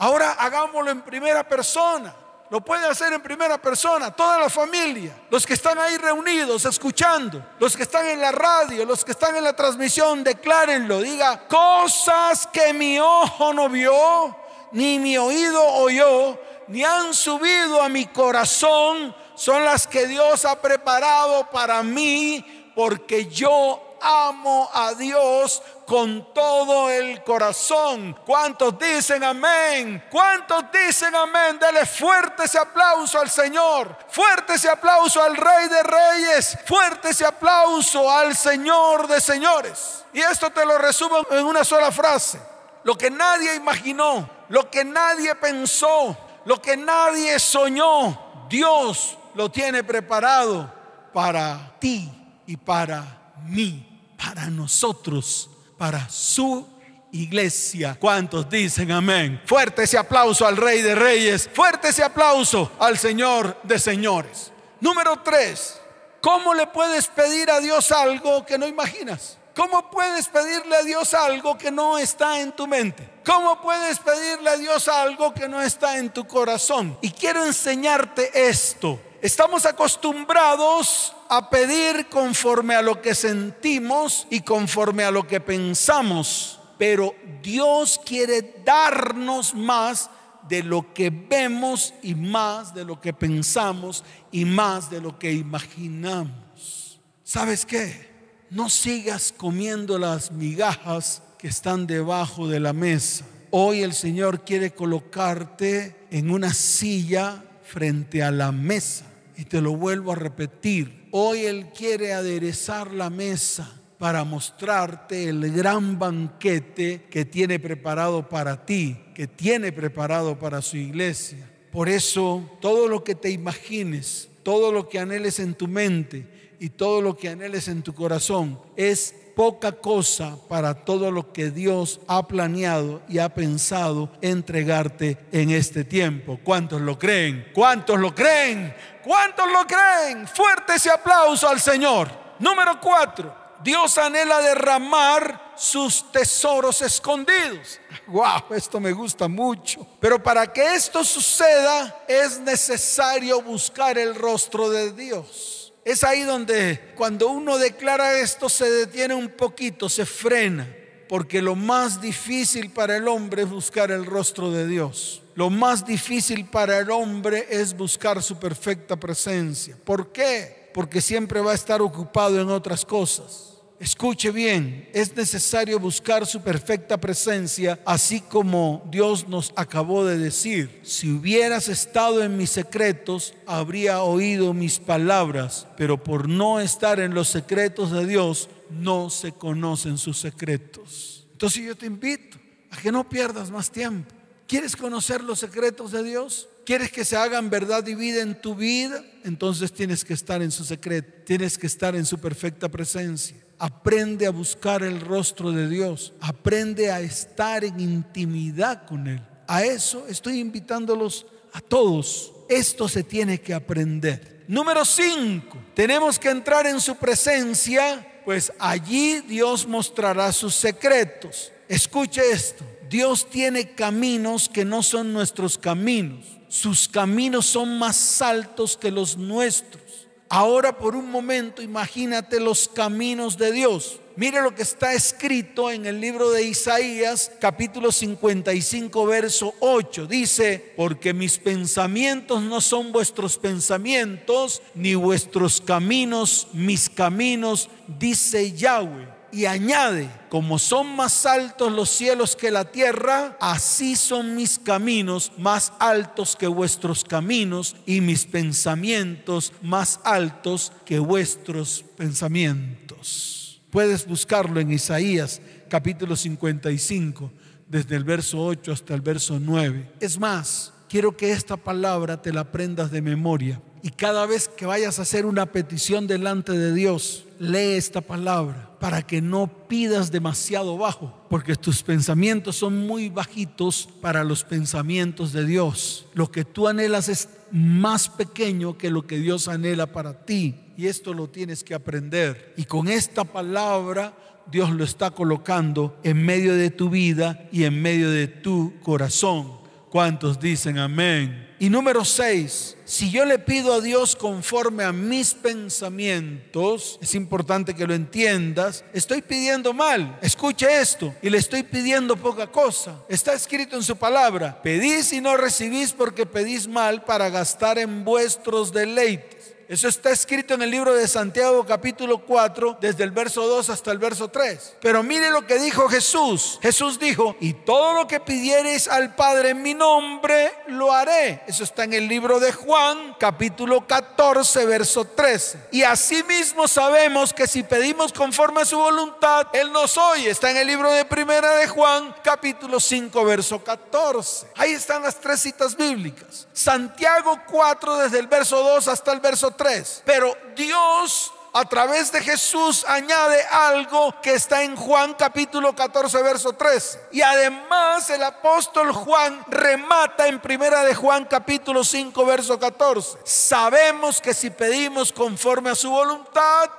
Ahora 0.00 0.32
hagámoslo 0.32 0.90
en 0.90 1.02
primera 1.02 1.46
persona. 1.46 2.14
lo 2.48 2.60
puede 2.60 2.84
hacer 2.88 3.12
en 3.12 3.20
primera 3.20 3.58
persona, 3.58 4.10
toda 4.10 4.36
la 4.40 4.50
familia, 4.50 5.16
los 5.30 5.46
que 5.46 5.54
están 5.54 5.78
ahí 5.78 5.96
reunidos, 5.96 6.64
escuchando, 6.64 7.40
los 7.60 7.76
que 7.76 7.84
están 7.84 8.04
en 8.06 8.20
la 8.20 8.32
radio, 8.32 8.84
los 8.84 9.04
que 9.04 9.12
están 9.12 9.36
en 9.36 9.44
la 9.44 9.52
transmisión, 9.52 10.24
declárenlo, 10.24 11.00
diga, 11.00 11.46
cosas 11.46 12.48
que 12.48 12.72
mi 12.72 12.98
ojo 12.98 13.52
no 13.54 13.68
vio, 13.68 14.36
ni 14.72 14.98
mi 14.98 15.16
oído 15.16 15.64
oyó, 15.64 16.36
ni 16.66 16.82
han 16.82 17.14
subido 17.14 17.80
a 17.80 17.88
mi 17.88 18.06
corazón, 18.06 19.14
son 19.36 19.64
las 19.64 19.86
que 19.86 20.08
Dios 20.08 20.44
ha 20.44 20.60
preparado 20.60 21.48
para 21.50 21.84
mí, 21.84 22.72
porque 22.74 23.26
yo 23.26 23.89
amo 24.00 24.70
a 24.72 24.94
Dios 24.94 25.62
con 25.86 26.32
todo 26.32 26.88
el 26.88 27.24
corazón. 27.24 28.16
¿Cuántos 28.24 28.78
dicen 28.78 29.24
amén? 29.24 30.04
¿Cuántos 30.10 30.64
dicen 30.72 31.14
amén? 31.14 31.58
Dele 31.58 31.84
fuerte 31.84 32.44
ese 32.44 32.58
aplauso 32.58 33.20
al 33.20 33.28
Señor. 33.28 33.96
Fuerte 34.08 34.54
ese 34.54 34.68
aplauso 34.68 35.22
al 35.22 35.36
Rey 35.36 35.68
de 35.68 35.82
Reyes. 35.82 36.58
Fuerte 36.64 37.10
ese 37.10 37.24
aplauso 37.24 38.10
al 38.10 38.36
Señor 38.36 39.08
de 39.08 39.20
Señores. 39.20 40.04
Y 40.12 40.20
esto 40.20 40.50
te 40.50 40.64
lo 40.64 40.78
resumo 40.78 41.26
en 41.30 41.44
una 41.44 41.64
sola 41.64 41.90
frase. 41.90 42.40
Lo 42.84 42.96
que 42.96 43.10
nadie 43.10 43.56
imaginó, 43.56 44.30
lo 44.48 44.70
que 44.70 44.84
nadie 44.84 45.34
pensó, 45.34 46.16
lo 46.44 46.62
que 46.62 46.76
nadie 46.76 47.38
soñó, 47.38 48.46
Dios 48.48 49.18
lo 49.34 49.50
tiene 49.50 49.84
preparado 49.84 50.72
para 51.12 51.76
ti 51.78 52.10
y 52.46 52.56
para 52.56 53.34
mí 53.44 53.89
para 54.22 54.46
nosotros, 54.48 55.48
para 55.78 56.08
su 56.10 56.66
iglesia. 57.12 57.96
¿Cuántos 57.98 58.48
dicen 58.48 58.92
amén? 58.92 59.40
Fuerte 59.46 59.84
ese 59.84 59.96
aplauso 59.96 60.46
al 60.46 60.56
Rey 60.56 60.82
de 60.82 60.94
Reyes, 60.94 61.48
fuerte 61.52 61.88
ese 61.88 62.02
aplauso 62.02 62.72
al 62.78 62.98
Señor 62.98 63.58
de 63.62 63.78
Señores. 63.78 64.52
Número 64.80 65.16
tres, 65.22 65.80
¿cómo 66.20 66.54
le 66.54 66.66
puedes 66.66 67.08
pedir 67.08 67.50
a 67.50 67.60
Dios 67.60 67.90
algo 67.92 68.44
que 68.44 68.58
no 68.58 68.66
imaginas? 68.66 69.38
¿Cómo 69.54 69.90
puedes 69.90 70.28
pedirle 70.28 70.76
a 70.76 70.82
Dios 70.82 71.12
algo 71.12 71.58
que 71.58 71.70
no 71.70 71.98
está 71.98 72.40
en 72.40 72.52
tu 72.52 72.66
mente? 72.66 73.08
¿Cómo 73.24 73.60
puedes 73.60 73.98
pedirle 73.98 74.50
a 74.50 74.56
Dios 74.56 74.86
algo 74.88 75.34
que 75.34 75.48
no 75.48 75.60
está 75.60 75.98
en 75.98 76.10
tu 76.10 76.26
corazón? 76.26 76.96
Y 77.02 77.10
quiero 77.10 77.44
enseñarte 77.44 78.48
esto. 78.48 79.00
Estamos 79.20 79.66
acostumbrados 79.66 81.14
a 81.30 81.48
pedir 81.48 82.08
conforme 82.08 82.74
a 82.74 82.82
lo 82.82 83.00
que 83.00 83.14
sentimos 83.14 84.26
y 84.30 84.40
conforme 84.40 85.04
a 85.04 85.12
lo 85.12 85.28
que 85.28 85.40
pensamos, 85.40 86.58
pero 86.76 87.14
Dios 87.40 88.00
quiere 88.04 88.62
darnos 88.64 89.54
más 89.54 90.10
de 90.48 90.64
lo 90.64 90.92
que 90.92 91.10
vemos 91.10 91.94
y 92.02 92.16
más 92.16 92.74
de 92.74 92.84
lo 92.84 93.00
que 93.00 93.12
pensamos 93.12 94.04
y 94.32 94.44
más 94.44 94.90
de 94.90 95.00
lo 95.00 95.20
que 95.20 95.32
imaginamos. 95.32 97.00
¿Sabes 97.22 97.64
qué? 97.64 98.10
No 98.50 98.68
sigas 98.68 99.32
comiendo 99.36 100.00
las 100.00 100.32
migajas 100.32 101.22
que 101.38 101.46
están 101.46 101.86
debajo 101.86 102.48
de 102.48 102.58
la 102.58 102.72
mesa. 102.72 103.24
Hoy 103.52 103.82
el 103.82 103.92
Señor 103.92 104.44
quiere 104.44 104.72
colocarte 104.72 106.08
en 106.10 106.32
una 106.32 106.52
silla 106.52 107.44
frente 107.62 108.24
a 108.24 108.32
la 108.32 108.50
mesa 108.50 109.04
y 109.36 109.44
te 109.44 109.60
lo 109.60 109.76
vuelvo 109.76 110.12
a 110.12 110.16
repetir, 110.16 110.99
hoy 111.12 111.46
Él 111.46 111.68
quiere 111.76 112.12
aderezar 112.12 112.92
la 112.92 113.10
mesa 113.10 113.80
para 113.98 114.24
mostrarte 114.24 115.28
el 115.28 115.52
gran 115.52 115.98
banquete 115.98 117.06
que 117.10 117.26
tiene 117.26 117.58
preparado 117.58 118.28
para 118.28 118.64
ti, 118.64 118.96
que 119.14 119.26
tiene 119.26 119.72
preparado 119.72 120.38
para 120.38 120.62
su 120.62 120.78
iglesia. 120.78 121.50
Por 121.70 121.88
eso, 121.88 122.50
todo 122.60 122.88
lo 122.88 123.04
que 123.04 123.14
te 123.14 123.30
imagines, 123.30 124.28
todo 124.42 124.72
lo 124.72 124.88
que 124.88 124.98
anheles 124.98 125.38
en 125.38 125.54
tu 125.54 125.68
mente 125.68 126.56
y 126.58 126.70
todo 126.70 127.02
lo 127.02 127.16
que 127.16 127.28
anheles 127.28 127.68
en 127.68 127.82
tu 127.82 127.94
corazón 127.94 128.58
es 128.76 129.14
poca 129.40 129.72
cosa 129.72 130.36
para 130.50 130.74
todo 130.74 131.10
lo 131.10 131.32
que 131.32 131.50
Dios 131.50 132.00
ha 132.06 132.28
planeado 132.28 133.00
y 133.08 133.20
ha 133.20 133.30
pensado 133.30 134.10
entregarte 134.20 135.16
en 135.32 135.48
este 135.48 135.82
tiempo. 135.82 136.38
¿Cuántos 136.44 136.82
lo 136.82 136.98
creen? 136.98 137.50
¿Cuántos 137.54 137.98
lo 137.98 138.14
creen? 138.14 138.76
¿Cuántos 139.02 139.50
lo 139.50 139.66
creen? 139.66 140.28
Fuerte 140.28 140.74
ese 140.74 140.90
aplauso 140.90 141.48
al 141.48 141.58
Señor. 141.58 142.10
Número 142.38 142.78
cuatro. 142.82 143.34
Dios 143.64 143.96
anhela 143.96 144.42
derramar 144.42 145.52
sus 145.56 146.12
tesoros 146.12 146.82
escondidos. 146.82 147.80
Wow, 148.08 148.44
esto 148.50 148.78
me 148.78 148.92
gusta 148.92 149.26
mucho. 149.26 149.86
Pero 150.00 150.22
para 150.22 150.52
que 150.52 150.74
esto 150.74 151.02
suceda 151.02 152.04
es 152.06 152.38
necesario 152.40 153.40
buscar 153.40 153.96
el 153.96 154.14
rostro 154.14 154.68
de 154.68 154.92
Dios. 154.92 155.59
Es 155.84 156.04
ahí 156.04 156.22
donde 156.22 156.92
cuando 156.94 157.28
uno 157.28 157.58
declara 157.58 158.18
esto 158.20 158.48
se 158.48 158.70
detiene 158.70 159.14
un 159.14 159.28
poquito, 159.28 159.88
se 159.88 160.04
frena, 160.04 160.68
porque 161.08 161.40
lo 161.40 161.54
más 161.56 162.00
difícil 162.00 162.70
para 162.70 162.96
el 162.96 163.08
hombre 163.08 163.42
es 163.42 163.48
buscar 163.48 163.90
el 163.90 164.04
rostro 164.04 164.50
de 164.50 164.66
Dios. 164.66 165.22
Lo 165.34 165.48
más 165.48 165.86
difícil 165.86 166.44
para 166.46 166.78
el 166.78 166.90
hombre 166.90 167.46
es 167.48 167.74
buscar 167.74 168.22
su 168.22 168.38
perfecta 168.38 168.96
presencia. 168.96 169.76
¿Por 169.84 170.12
qué? 170.12 170.70
Porque 170.74 171.00
siempre 171.00 171.40
va 171.40 171.52
a 171.52 171.54
estar 171.54 171.80
ocupado 171.80 172.40
en 172.40 172.50
otras 172.50 172.84
cosas. 172.84 173.59
Escuche 173.80 174.30
bien, 174.30 174.86
es 174.92 175.16
necesario 175.16 175.80
buscar 175.80 176.26
su 176.26 176.42
perfecta 176.42 177.00
presencia, 177.00 177.80
así 177.86 178.20
como 178.20 178.86
Dios 178.90 179.26
nos 179.26 179.54
acabó 179.56 180.04
de 180.04 180.18
decir. 180.18 180.80
Si 180.82 181.10
hubieras 181.10 181.66
estado 181.68 182.22
en 182.22 182.36
mis 182.36 182.50
secretos, 182.50 183.32
habría 183.46 184.02
oído 184.02 184.52
mis 184.52 184.78
palabras, 184.78 185.66
pero 185.78 185.96
por 186.04 186.28
no 186.28 186.60
estar 186.60 187.00
en 187.00 187.14
los 187.14 187.28
secretos 187.28 187.90
de 187.90 188.04
Dios, 188.04 188.50
no 188.68 189.08
se 189.08 189.32
conocen 189.32 189.96
sus 189.96 190.18
secretos. 190.18 191.26
Entonces 191.32 191.64
yo 191.64 191.74
te 191.74 191.86
invito 191.86 192.36
a 192.70 192.76
que 192.76 192.92
no 192.92 193.08
pierdas 193.08 193.50
más 193.50 193.70
tiempo. 193.70 194.14
¿Quieres 194.46 194.76
conocer 194.76 195.24
los 195.24 195.38
secretos 195.38 195.92
de 195.92 196.02
Dios? 196.02 196.50
¿Quieres 196.70 196.92
que 196.92 197.04
se 197.04 197.16
hagan 197.16 197.50
verdad 197.50 197.84
y 197.88 197.96
vida 197.96 198.22
en 198.22 198.40
tu 198.40 198.54
vida? 198.54 199.02
Entonces 199.24 199.72
tienes 199.72 200.04
que 200.04 200.14
estar 200.14 200.40
en 200.40 200.52
su 200.52 200.64
secreto, 200.64 201.24
tienes 201.26 201.58
que 201.58 201.66
estar 201.66 201.96
en 201.96 202.06
su 202.06 202.16
perfecta 202.18 202.68
presencia. 202.68 203.36
Aprende 203.58 204.24
a 204.24 204.30
buscar 204.30 204.84
el 204.84 205.00
rostro 205.00 205.50
de 205.50 205.68
Dios. 205.68 206.12
Aprende 206.20 206.92
a 206.92 207.00
estar 207.00 207.64
en 207.64 207.80
intimidad 207.80 208.86
con 208.86 209.08
Él. 209.08 209.20
A 209.48 209.64
eso 209.64 210.06
estoy 210.08 210.38
invitándolos 210.38 211.26
a 211.54 211.60
todos. 211.60 212.32
Esto 212.48 212.88
se 212.88 213.02
tiene 213.02 213.40
que 213.40 213.52
aprender. 213.52 214.44
Número 214.46 214.84
5. 214.84 215.58
Tenemos 215.74 216.20
que 216.20 216.30
entrar 216.30 216.68
en 216.68 216.80
su 216.80 216.94
presencia, 216.94 218.22
pues 218.24 218.52
allí 218.60 219.18
Dios 219.22 219.66
mostrará 219.66 220.32
sus 220.32 220.54
secretos. 220.54 221.50
Escuche 221.66 222.22
esto. 222.30 222.64
Dios 222.88 223.28
tiene 223.28 223.72
caminos 223.74 224.48
que 224.48 224.64
no 224.64 224.84
son 224.84 225.12
nuestros 225.12 225.58
caminos. 225.58 226.39
Sus 226.50 226.88
caminos 226.88 227.46
son 227.46 227.78
más 227.78 228.20
altos 228.20 228.76
que 228.76 228.90
los 228.90 229.16
nuestros. 229.16 230.08
Ahora 230.28 230.76
por 230.76 230.96
un 230.96 231.08
momento 231.08 231.62
imagínate 231.62 232.40
los 232.40 232.68
caminos 232.68 233.38
de 233.38 233.52
Dios. 233.52 234.00
Mire 234.16 234.42
lo 234.42 234.52
que 234.52 234.62
está 234.62 234.92
escrito 234.92 235.70
en 235.70 235.86
el 235.86 236.00
libro 236.00 236.32
de 236.32 236.42
Isaías, 236.42 237.30
capítulo 237.40 237.92
55, 237.92 239.06
verso 239.06 239.54
8. 239.60 240.08
Dice, 240.08 240.74
porque 240.76 241.14
mis 241.14 241.38
pensamientos 241.38 242.42
no 242.42 242.60
son 242.60 242.90
vuestros 242.90 243.38
pensamientos, 243.38 244.60
ni 244.74 244.96
vuestros 244.96 245.60
caminos 245.60 246.48
mis 246.52 246.90
caminos, 246.90 247.70
dice 247.86 248.50
Yahweh 248.50 249.19
y 249.32 249.46
añade, 249.46 250.10
como 250.28 250.58
son 250.58 250.96
más 250.96 251.26
altos 251.26 251.72
los 251.72 251.90
cielos 251.90 252.36
que 252.36 252.50
la 252.50 252.64
tierra, 252.64 253.36
así 253.40 253.96
son 253.96 254.34
mis 254.36 254.58
caminos 254.58 255.32
más 255.38 255.72
altos 255.78 256.36
que 256.36 256.46
vuestros 256.46 257.04
caminos 257.04 257.76
y 257.86 258.00
mis 258.00 258.26
pensamientos 258.26 259.52
más 259.62 260.00
altos 260.04 260.72
que 260.84 260.98
vuestros 260.98 261.84
pensamientos. 261.96 263.60
Puedes 263.70 264.06
buscarlo 264.06 264.60
en 264.60 264.72
Isaías 264.72 265.40
capítulo 265.70 266.16
55, 266.16 267.30
desde 267.68 267.94
el 267.96 268.04
verso 268.04 268.44
8 268.44 268.72
hasta 268.72 268.94
el 268.94 269.00
verso 269.00 269.38
9. 269.40 269.92
Es 270.00 270.18
más, 270.18 270.74
quiero 270.88 271.16
que 271.16 271.30
esta 271.30 271.56
palabra 271.56 272.20
te 272.20 272.32
la 272.32 272.40
aprendas 272.40 272.90
de 272.90 273.00
memoria. 273.00 273.62
Y 273.82 273.90
cada 273.90 274.26
vez 274.26 274.48
que 274.48 274.66
vayas 274.66 274.98
a 274.98 275.02
hacer 275.02 275.24
una 275.24 275.46
petición 275.46 276.06
delante 276.06 276.52
de 276.52 276.74
Dios, 276.74 277.24
lee 277.38 277.76
esta 277.76 278.02
palabra 278.02 278.70
para 278.78 279.02
que 279.02 279.22
no 279.22 279.46
pidas 279.68 280.10
demasiado 280.10 280.76
bajo, 280.76 281.14
porque 281.28 281.54
tus 281.56 281.82
pensamientos 281.82 282.56
son 282.56 282.86
muy 282.86 283.08
bajitos 283.08 283.88
para 284.00 284.24
los 284.24 284.44
pensamientos 284.44 285.32
de 285.32 285.46
Dios. 285.46 286.06
Lo 286.14 286.30
que 286.30 286.44
tú 286.44 286.68
anhelas 286.68 287.08
es 287.08 287.28
más 287.50 288.08
pequeño 288.08 288.78
que 288.78 288.90
lo 288.90 289.06
que 289.06 289.18
Dios 289.18 289.48
anhela 289.48 289.86
para 289.86 290.24
ti. 290.24 290.54
Y 290.76 290.86
esto 290.86 291.12
lo 291.12 291.28
tienes 291.28 291.62
que 291.62 291.74
aprender. 291.74 292.54
Y 292.56 292.64
con 292.64 292.88
esta 292.88 293.24
palabra 293.24 294.14
Dios 294.50 294.70
lo 294.70 294.84
está 294.84 295.10
colocando 295.10 295.98
en 296.02 296.24
medio 296.24 296.54
de 296.54 296.70
tu 296.70 296.90
vida 296.90 297.48
y 297.52 297.64
en 297.64 297.80
medio 297.80 298.10
de 298.10 298.28
tu 298.28 298.74
corazón. 298.82 299.52
¿Cuántos 299.90 300.40
dicen 300.40 300.78
amén? 300.78 301.49
Y 301.62 301.68
número 301.68 302.06
6, 302.06 302.78
si 302.86 303.10
yo 303.10 303.26
le 303.26 303.38
pido 303.38 303.74
a 303.74 303.82
Dios 303.82 304.16
conforme 304.16 304.82
a 304.82 304.94
mis 304.94 305.34
pensamientos, 305.34 306.98
es 307.02 307.14
importante 307.14 307.74
que 307.74 307.86
lo 307.86 307.92
entiendas, 307.92 308.82
estoy 308.94 309.20
pidiendo 309.20 309.74
mal. 309.74 310.18
Escuche 310.22 310.80
esto, 310.80 311.14
y 311.20 311.28
le 311.28 311.36
estoy 311.36 311.62
pidiendo 311.62 312.16
poca 312.16 312.46
cosa. 312.46 313.04
Está 313.10 313.34
escrito 313.34 313.76
en 313.76 313.82
su 313.82 313.94
palabra, 313.94 314.62
pedís 314.62 315.12
y 315.12 315.20
no 315.20 315.36
recibís 315.36 315.92
porque 315.92 316.24
pedís 316.24 316.66
mal 316.66 317.04
para 317.04 317.28
gastar 317.28 317.78
en 317.78 318.06
vuestros 318.06 318.72
deleites. 318.72 319.39
Eso 319.70 319.86
está 319.86 320.10
escrito 320.10 320.54
en 320.54 320.62
el 320.62 320.70
libro 320.72 320.92
de 320.96 321.06
Santiago 321.06 321.64
capítulo 321.64 322.18
4, 322.26 322.78
desde 322.80 323.04
el 323.04 323.12
verso 323.12 323.46
2 323.46 323.70
hasta 323.70 323.92
el 323.92 323.98
verso 323.98 324.26
3. 324.26 324.78
Pero 324.80 325.04
mire 325.04 325.30
lo 325.30 325.46
que 325.46 325.60
dijo 325.60 325.88
Jesús. 325.88 326.58
Jesús 326.60 326.98
dijo, 326.98 327.36
y 327.38 327.52
todo 327.52 327.92
lo 327.92 328.08
que 328.08 328.18
pidiereis 328.18 328.88
al 328.88 329.14
Padre 329.14 329.50
en 329.50 329.62
mi 329.62 329.74
nombre, 329.74 330.52
lo 330.66 330.92
haré. 330.92 331.44
Eso 331.46 331.62
está 331.62 331.84
en 331.84 331.92
el 331.92 332.08
libro 332.08 332.40
de 332.40 332.50
Juan 332.50 333.14
capítulo 333.20 333.86
14, 333.86 334.66
verso 334.66 335.04
13. 335.04 335.68
Y 335.70 335.84
asimismo 335.84 336.66
sabemos 336.66 337.32
que 337.32 337.46
si 337.46 337.62
pedimos 337.62 338.12
conforme 338.12 338.62
a 338.62 338.64
su 338.64 338.76
voluntad, 338.76 339.46
Él 339.52 339.70
nos 339.70 339.96
oye. 339.96 340.30
Está 340.30 340.50
en 340.50 340.56
el 340.56 340.66
libro 340.66 340.90
de 340.90 341.04
Primera 341.04 341.54
de 341.54 341.68
Juan 341.68 342.12
capítulo 342.24 342.80
5, 342.80 343.24
verso 343.24 343.62
14. 343.62 344.48
Ahí 344.56 344.72
están 344.72 345.04
las 345.04 345.14
tres 345.14 345.38
citas 345.38 345.76
bíblicas. 345.76 346.48
Santiago 346.52 347.38
4, 347.48 347.98
desde 347.98 348.18
el 348.18 348.26
verso 348.26 348.64
2 348.64 348.88
hasta 348.88 349.12
el 349.12 349.20
verso 349.20 349.52
3 349.52 349.59
pero 350.04 350.36
Dios 350.56 351.32
a 351.52 351.64
través 351.64 352.12
de 352.12 352.22
Jesús 352.22 352.84
añade 352.86 353.42
algo 353.50 354.14
que 354.22 354.34
está 354.34 354.62
en 354.62 354.76
Juan 354.76 355.14
capítulo 355.14 355.74
14 355.74 356.22
verso 356.22 356.52
13. 356.52 357.00
Y 357.12 357.22
además 357.22 358.08
el 358.10 358.22
apóstol 358.22 358.92
Juan 358.92 359.44
remata 359.48 360.28
en 360.28 360.40
primera 360.40 360.82
de 360.84 360.94
Juan 360.94 361.24
capítulo 361.24 361.84
5 361.84 362.24
verso 362.24 362.58
14. 362.58 363.18
Sabemos 363.24 364.20
que 364.20 364.32
si 364.32 364.50
pedimos 364.50 365.12
conforme 365.12 365.70
a 365.70 365.74
su 365.74 365.90
voluntad, 365.90 366.70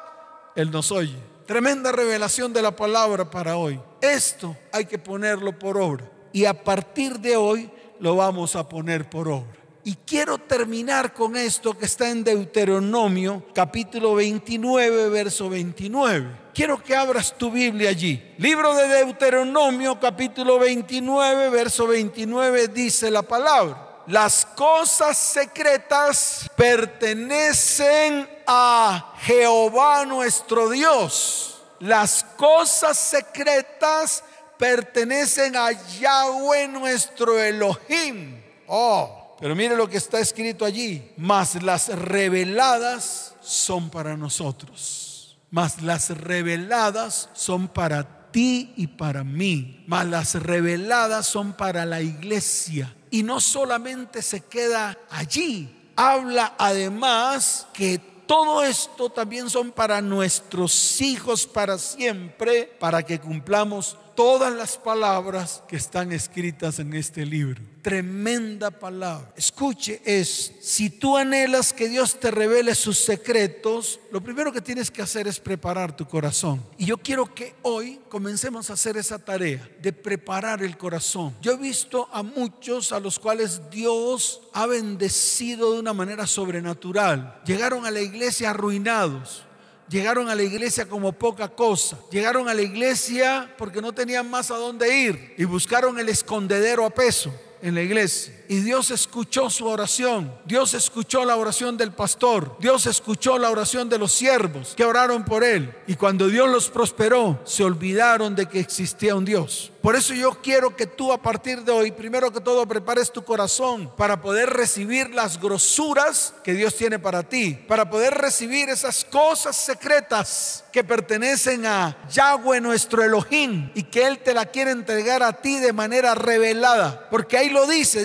Él 0.56 0.72
nos 0.72 0.92
oye. 0.92 1.18
Tremenda 1.46 1.92
revelación 1.92 2.54
de 2.54 2.62
la 2.62 2.72
palabra 2.72 3.30
para 3.30 3.58
hoy. 3.58 3.82
Esto 4.00 4.56
hay 4.72 4.86
que 4.86 4.98
ponerlo 4.98 5.58
por 5.58 5.78
obra. 5.78 6.10
Y 6.32 6.46
a 6.46 6.64
partir 6.64 7.20
de 7.20 7.36
hoy 7.36 7.70
lo 8.00 8.16
vamos 8.16 8.56
a 8.56 8.68
poner 8.68 9.10
por 9.10 9.28
obra. 9.28 9.61
Y 9.84 9.96
quiero 10.06 10.38
terminar 10.38 11.14
con 11.14 11.36
esto 11.36 11.76
que 11.76 11.86
está 11.86 12.10
en 12.10 12.24
Deuteronomio 12.24 13.44
capítulo 13.54 14.14
29, 14.14 15.10
verso 15.10 15.50
29. 15.50 16.42
Quiero 16.54 16.84
que 16.84 16.96
abras 16.96 17.36
tu 17.36 17.50
Biblia 17.50 17.90
allí. 17.90 18.22
Libro 18.38 18.76
de 18.76 18.88
Deuteronomio 18.88 20.00
capítulo 20.00 20.60
29, 20.60 21.50
verso 21.50 21.88
29 21.88 22.68
dice 22.68 23.10
la 23.10 23.24
palabra. 23.24 24.04
Las 24.08 24.46
cosas 24.46 25.18
secretas 25.18 26.50
pertenecen 26.56 28.30
a 28.46 29.16
Jehová 29.22 30.06
nuestro 30.06 30.70
Dios. 30.70 31.62
Las 31.80 32.24
cosas 32.36 33.00
secretas 33.00 34.24
pertenecen 34.60 35.56
a 35.56 35.72
Yahweh 35.72 36.68
nuestro 36.68 37.42
Elohim. 37.42 38.40
Oh, 38.68 39.21
pero 39.42 39.56
mire 39.56 39.76
lo 39.76 39.90
que 39.90 39.98
está 39.98 40.20
escrito 40.20 40.64
allí. 40.64 41.14
Mas 41.18 41.62
las 41.64 41.88
reveladas 41.88 43.34
son 43.42 43.90
para 43.90 44.16
nosotros. 44.16 45.36
Mas 45.50 45.82
las 45.82 46.12
reveladas 46.12 47.28
son 47.34 47.68
para 47.68 48.30
ti 48.32 48.72
y 48.78 48.86
para 48.86 49.24
mí. 49.24 49.84
Mas 49.88 50.06
las 50.06 50.36
reveladas 50.36 51.26
son 51.26 51.54
para 51.54 51.88
la 51.88 52.02
iglesia. 52.02 52.96
Y 53.10 53.24
no 53.24 53.42
solamente 53.42 54.22
se 54.22 54.42
queda 54.42 54.96
allí. 55.10 55.76
Habla 55.96 56.54
además 56.60 57.66
que 57.74 58.00
todo 58.28 58.64
esto 58.64 59.10
también 59.10 59.50
son 59.50 59.72
para 59.72 60.02
nuestros 60.02 61.02
hijos 61.02 61.48
para 61.48 61.80
siempre, 61.80 62.66
para 62.80 63.02
que 63.04 63.20
cumplamos 63.20 63.98
todas 64.22 64.54
las 64.54 64.78
palabras 64.78 65.64
que 65.68 65.76
están 65.76 66.12
escritas 66.12 66.78
en 66.78 66.94
este 66.94 67.26
libro. 67.26 67.60
Tremenda 67.82 68.70
palabra. 68.70 69.34
Escuche 69.36 70.00
es, 70.06 70.54
si 70.62 70.92
tú 70.92 71.18
anhelas 71.18 71.74
que 71.74 71.90
Dios 71.90 72.20
te 72.20 72.30
revele 72.30 72.76
sus 72.76 73.00
secretos, 73.00 74.00
lo 74.12 74.22
primero 74.22 74.54
que 74.54 74.62
tienes 74.62 74.92
que 74.92 75.02
hacer 75.02 75.28
es 75.28 75.40
preparar 75.40 75.96
tu 75.96 76.08
corazón. 76.08 76.64
Y 76.78 76.86
yo 76.86 77.00
quiero 77.00 77.34
que 77.34 77.56
hoy 77.64 78.00
comencemos 78.10 78.70
a 78.70 78.74
hacer 78.74 78.96
esa 78.96 79.18
tarea 79.18 79.68
de 79.82 79.92
preparar 79.92 80.62
el 80.62 80.78
corazón. 80.78 81.36
Yo 81.42 81.54
he 81.54 81.58
visto 81.58 82.08
a 82.14 82.22
muchos 82.22 82.92
a 82.92 83.00
los 83.00 83.18
cuales 83.18 83.72
Dios 83.72 84.42
ha 84.54 84.68
bendecido 84.68 85.74
de 85.74 85.80
una 85.80 85.94
manera 85.94 86.28
sobrenatural. 86.28 87.42
Llegaron 87.44 87.88
a 87.88 87.92
la 87.92 88.02
iglesia 88.02 88.52
arruinados 88.52 89.46
Llegaron 89.92 90.30
a 90.30 90.36
la 90.36 90.44
iglesia 90.44 90.88
como 90.88 91.12
poca 91.12 91.50
cosa. 91.50 92.00
Llegaron 92.10 92.48
a 92.48 92.54
la 92.54 92.62
iglesia 92.62 93.54
porque 93.58 93.82
no 93.82 93.92
tenían 93.92 94.30
más 94.30 94.50
a 94.50 94.56
dónde 94.56 94.98
ir 94.98 95.36
y 95.38 95.44
buscaron 95.44 96.00
el 96.00 96.08
escondedero 96.08 96.86
a 96.86 96.90
peso 96.92 97.30
en 97.62 97.76
la 97.76 97.82
iglesia. 97.82 98.34
Y 98.52 98.60
Dios 98.60 98.92
escuchó 98.92 99.50
su 99.50 99.66
oración. 99.66 100.30
Dios 100.44 100.74
escuchó 100.74 101.24
la 101.24 101.38
oración 101.38 101.78
del 101.78 101.94
pastor. 101.94 102.58
Dios 102.60 102.86
escuchó 102.86 103.38
la 103.38 103.50
oración 103.50 103.88
de 103.88 103.98
los 103.98 104.12
siervos 104.12 104.74
que 104.76 104.84
oraron 104.84 105.24
por 105.24 105.46
él. 105.46 105.74
Y 105.88 105.96
cuando 105.96 106.28
Dios 106.28 106.50
los 106.50 106.70
prosperó, 106.70 107.40
se 107.46 107.64
olvidaron 107.64 108.36
de 108.36 108.48
que 108.48 108.60
existía 108.60 109.16
un 109.16 109.24
Dios. 109.24 109.72
Por 109.82 109.96
eso 109.96 110.14
yo 110.14 110.38
quiero 110.44 110.76
que 110.76 110.86
tú 110.86 111.14
a 111.14 111.22
partir 111.22 111.64
de 111.64 111.72
hoy, 111.72 111.92
primero 111.92 112.32
que 112.32 112.42
todo, 112.42 112.68
prepares 112.68 113.12
tu 113.12 113.24
corazón 113.24 113.90
para 113.96 114.22
poder 114.22 114.50
recibir 114.50 115.10
las 115.12 115.40
grosuras 115.40 116.34
que 116.44 116.54
Dios 116.54 116.76
tiene 116.76 117.00
para 117.00 117.24
ti. 117.24 117.58
Para 117.70 117.90
poder 117.90 118.16
recibir 118.16 118.70
esas 118.70 119.06
cosas 119.06 119.56
secretas 119.56 120.66
que 120.74 120.84
pertenecen 120.84 121.66
a 121.66 121.98
Yahweh 122.12 122.62
nuestro 122.62 123.04
Elohim 123.04 123.72
y 123.74 123.84
que 123.84 124.06
Él 124.06 124.20
te 124.20 124.34
la 124.34 124.46
quiere 124.46 124.72
entregar 124.72 125.24
a 125.24 125.34
ti 125.34 125.58
de 125.58 125.74
manera 125.74 126.16
revelada. 126.16 127.08
Porque 127.10 127.38
ahí 127.38 127.50
lo 127.50 127.66
dice, 127.66 128.04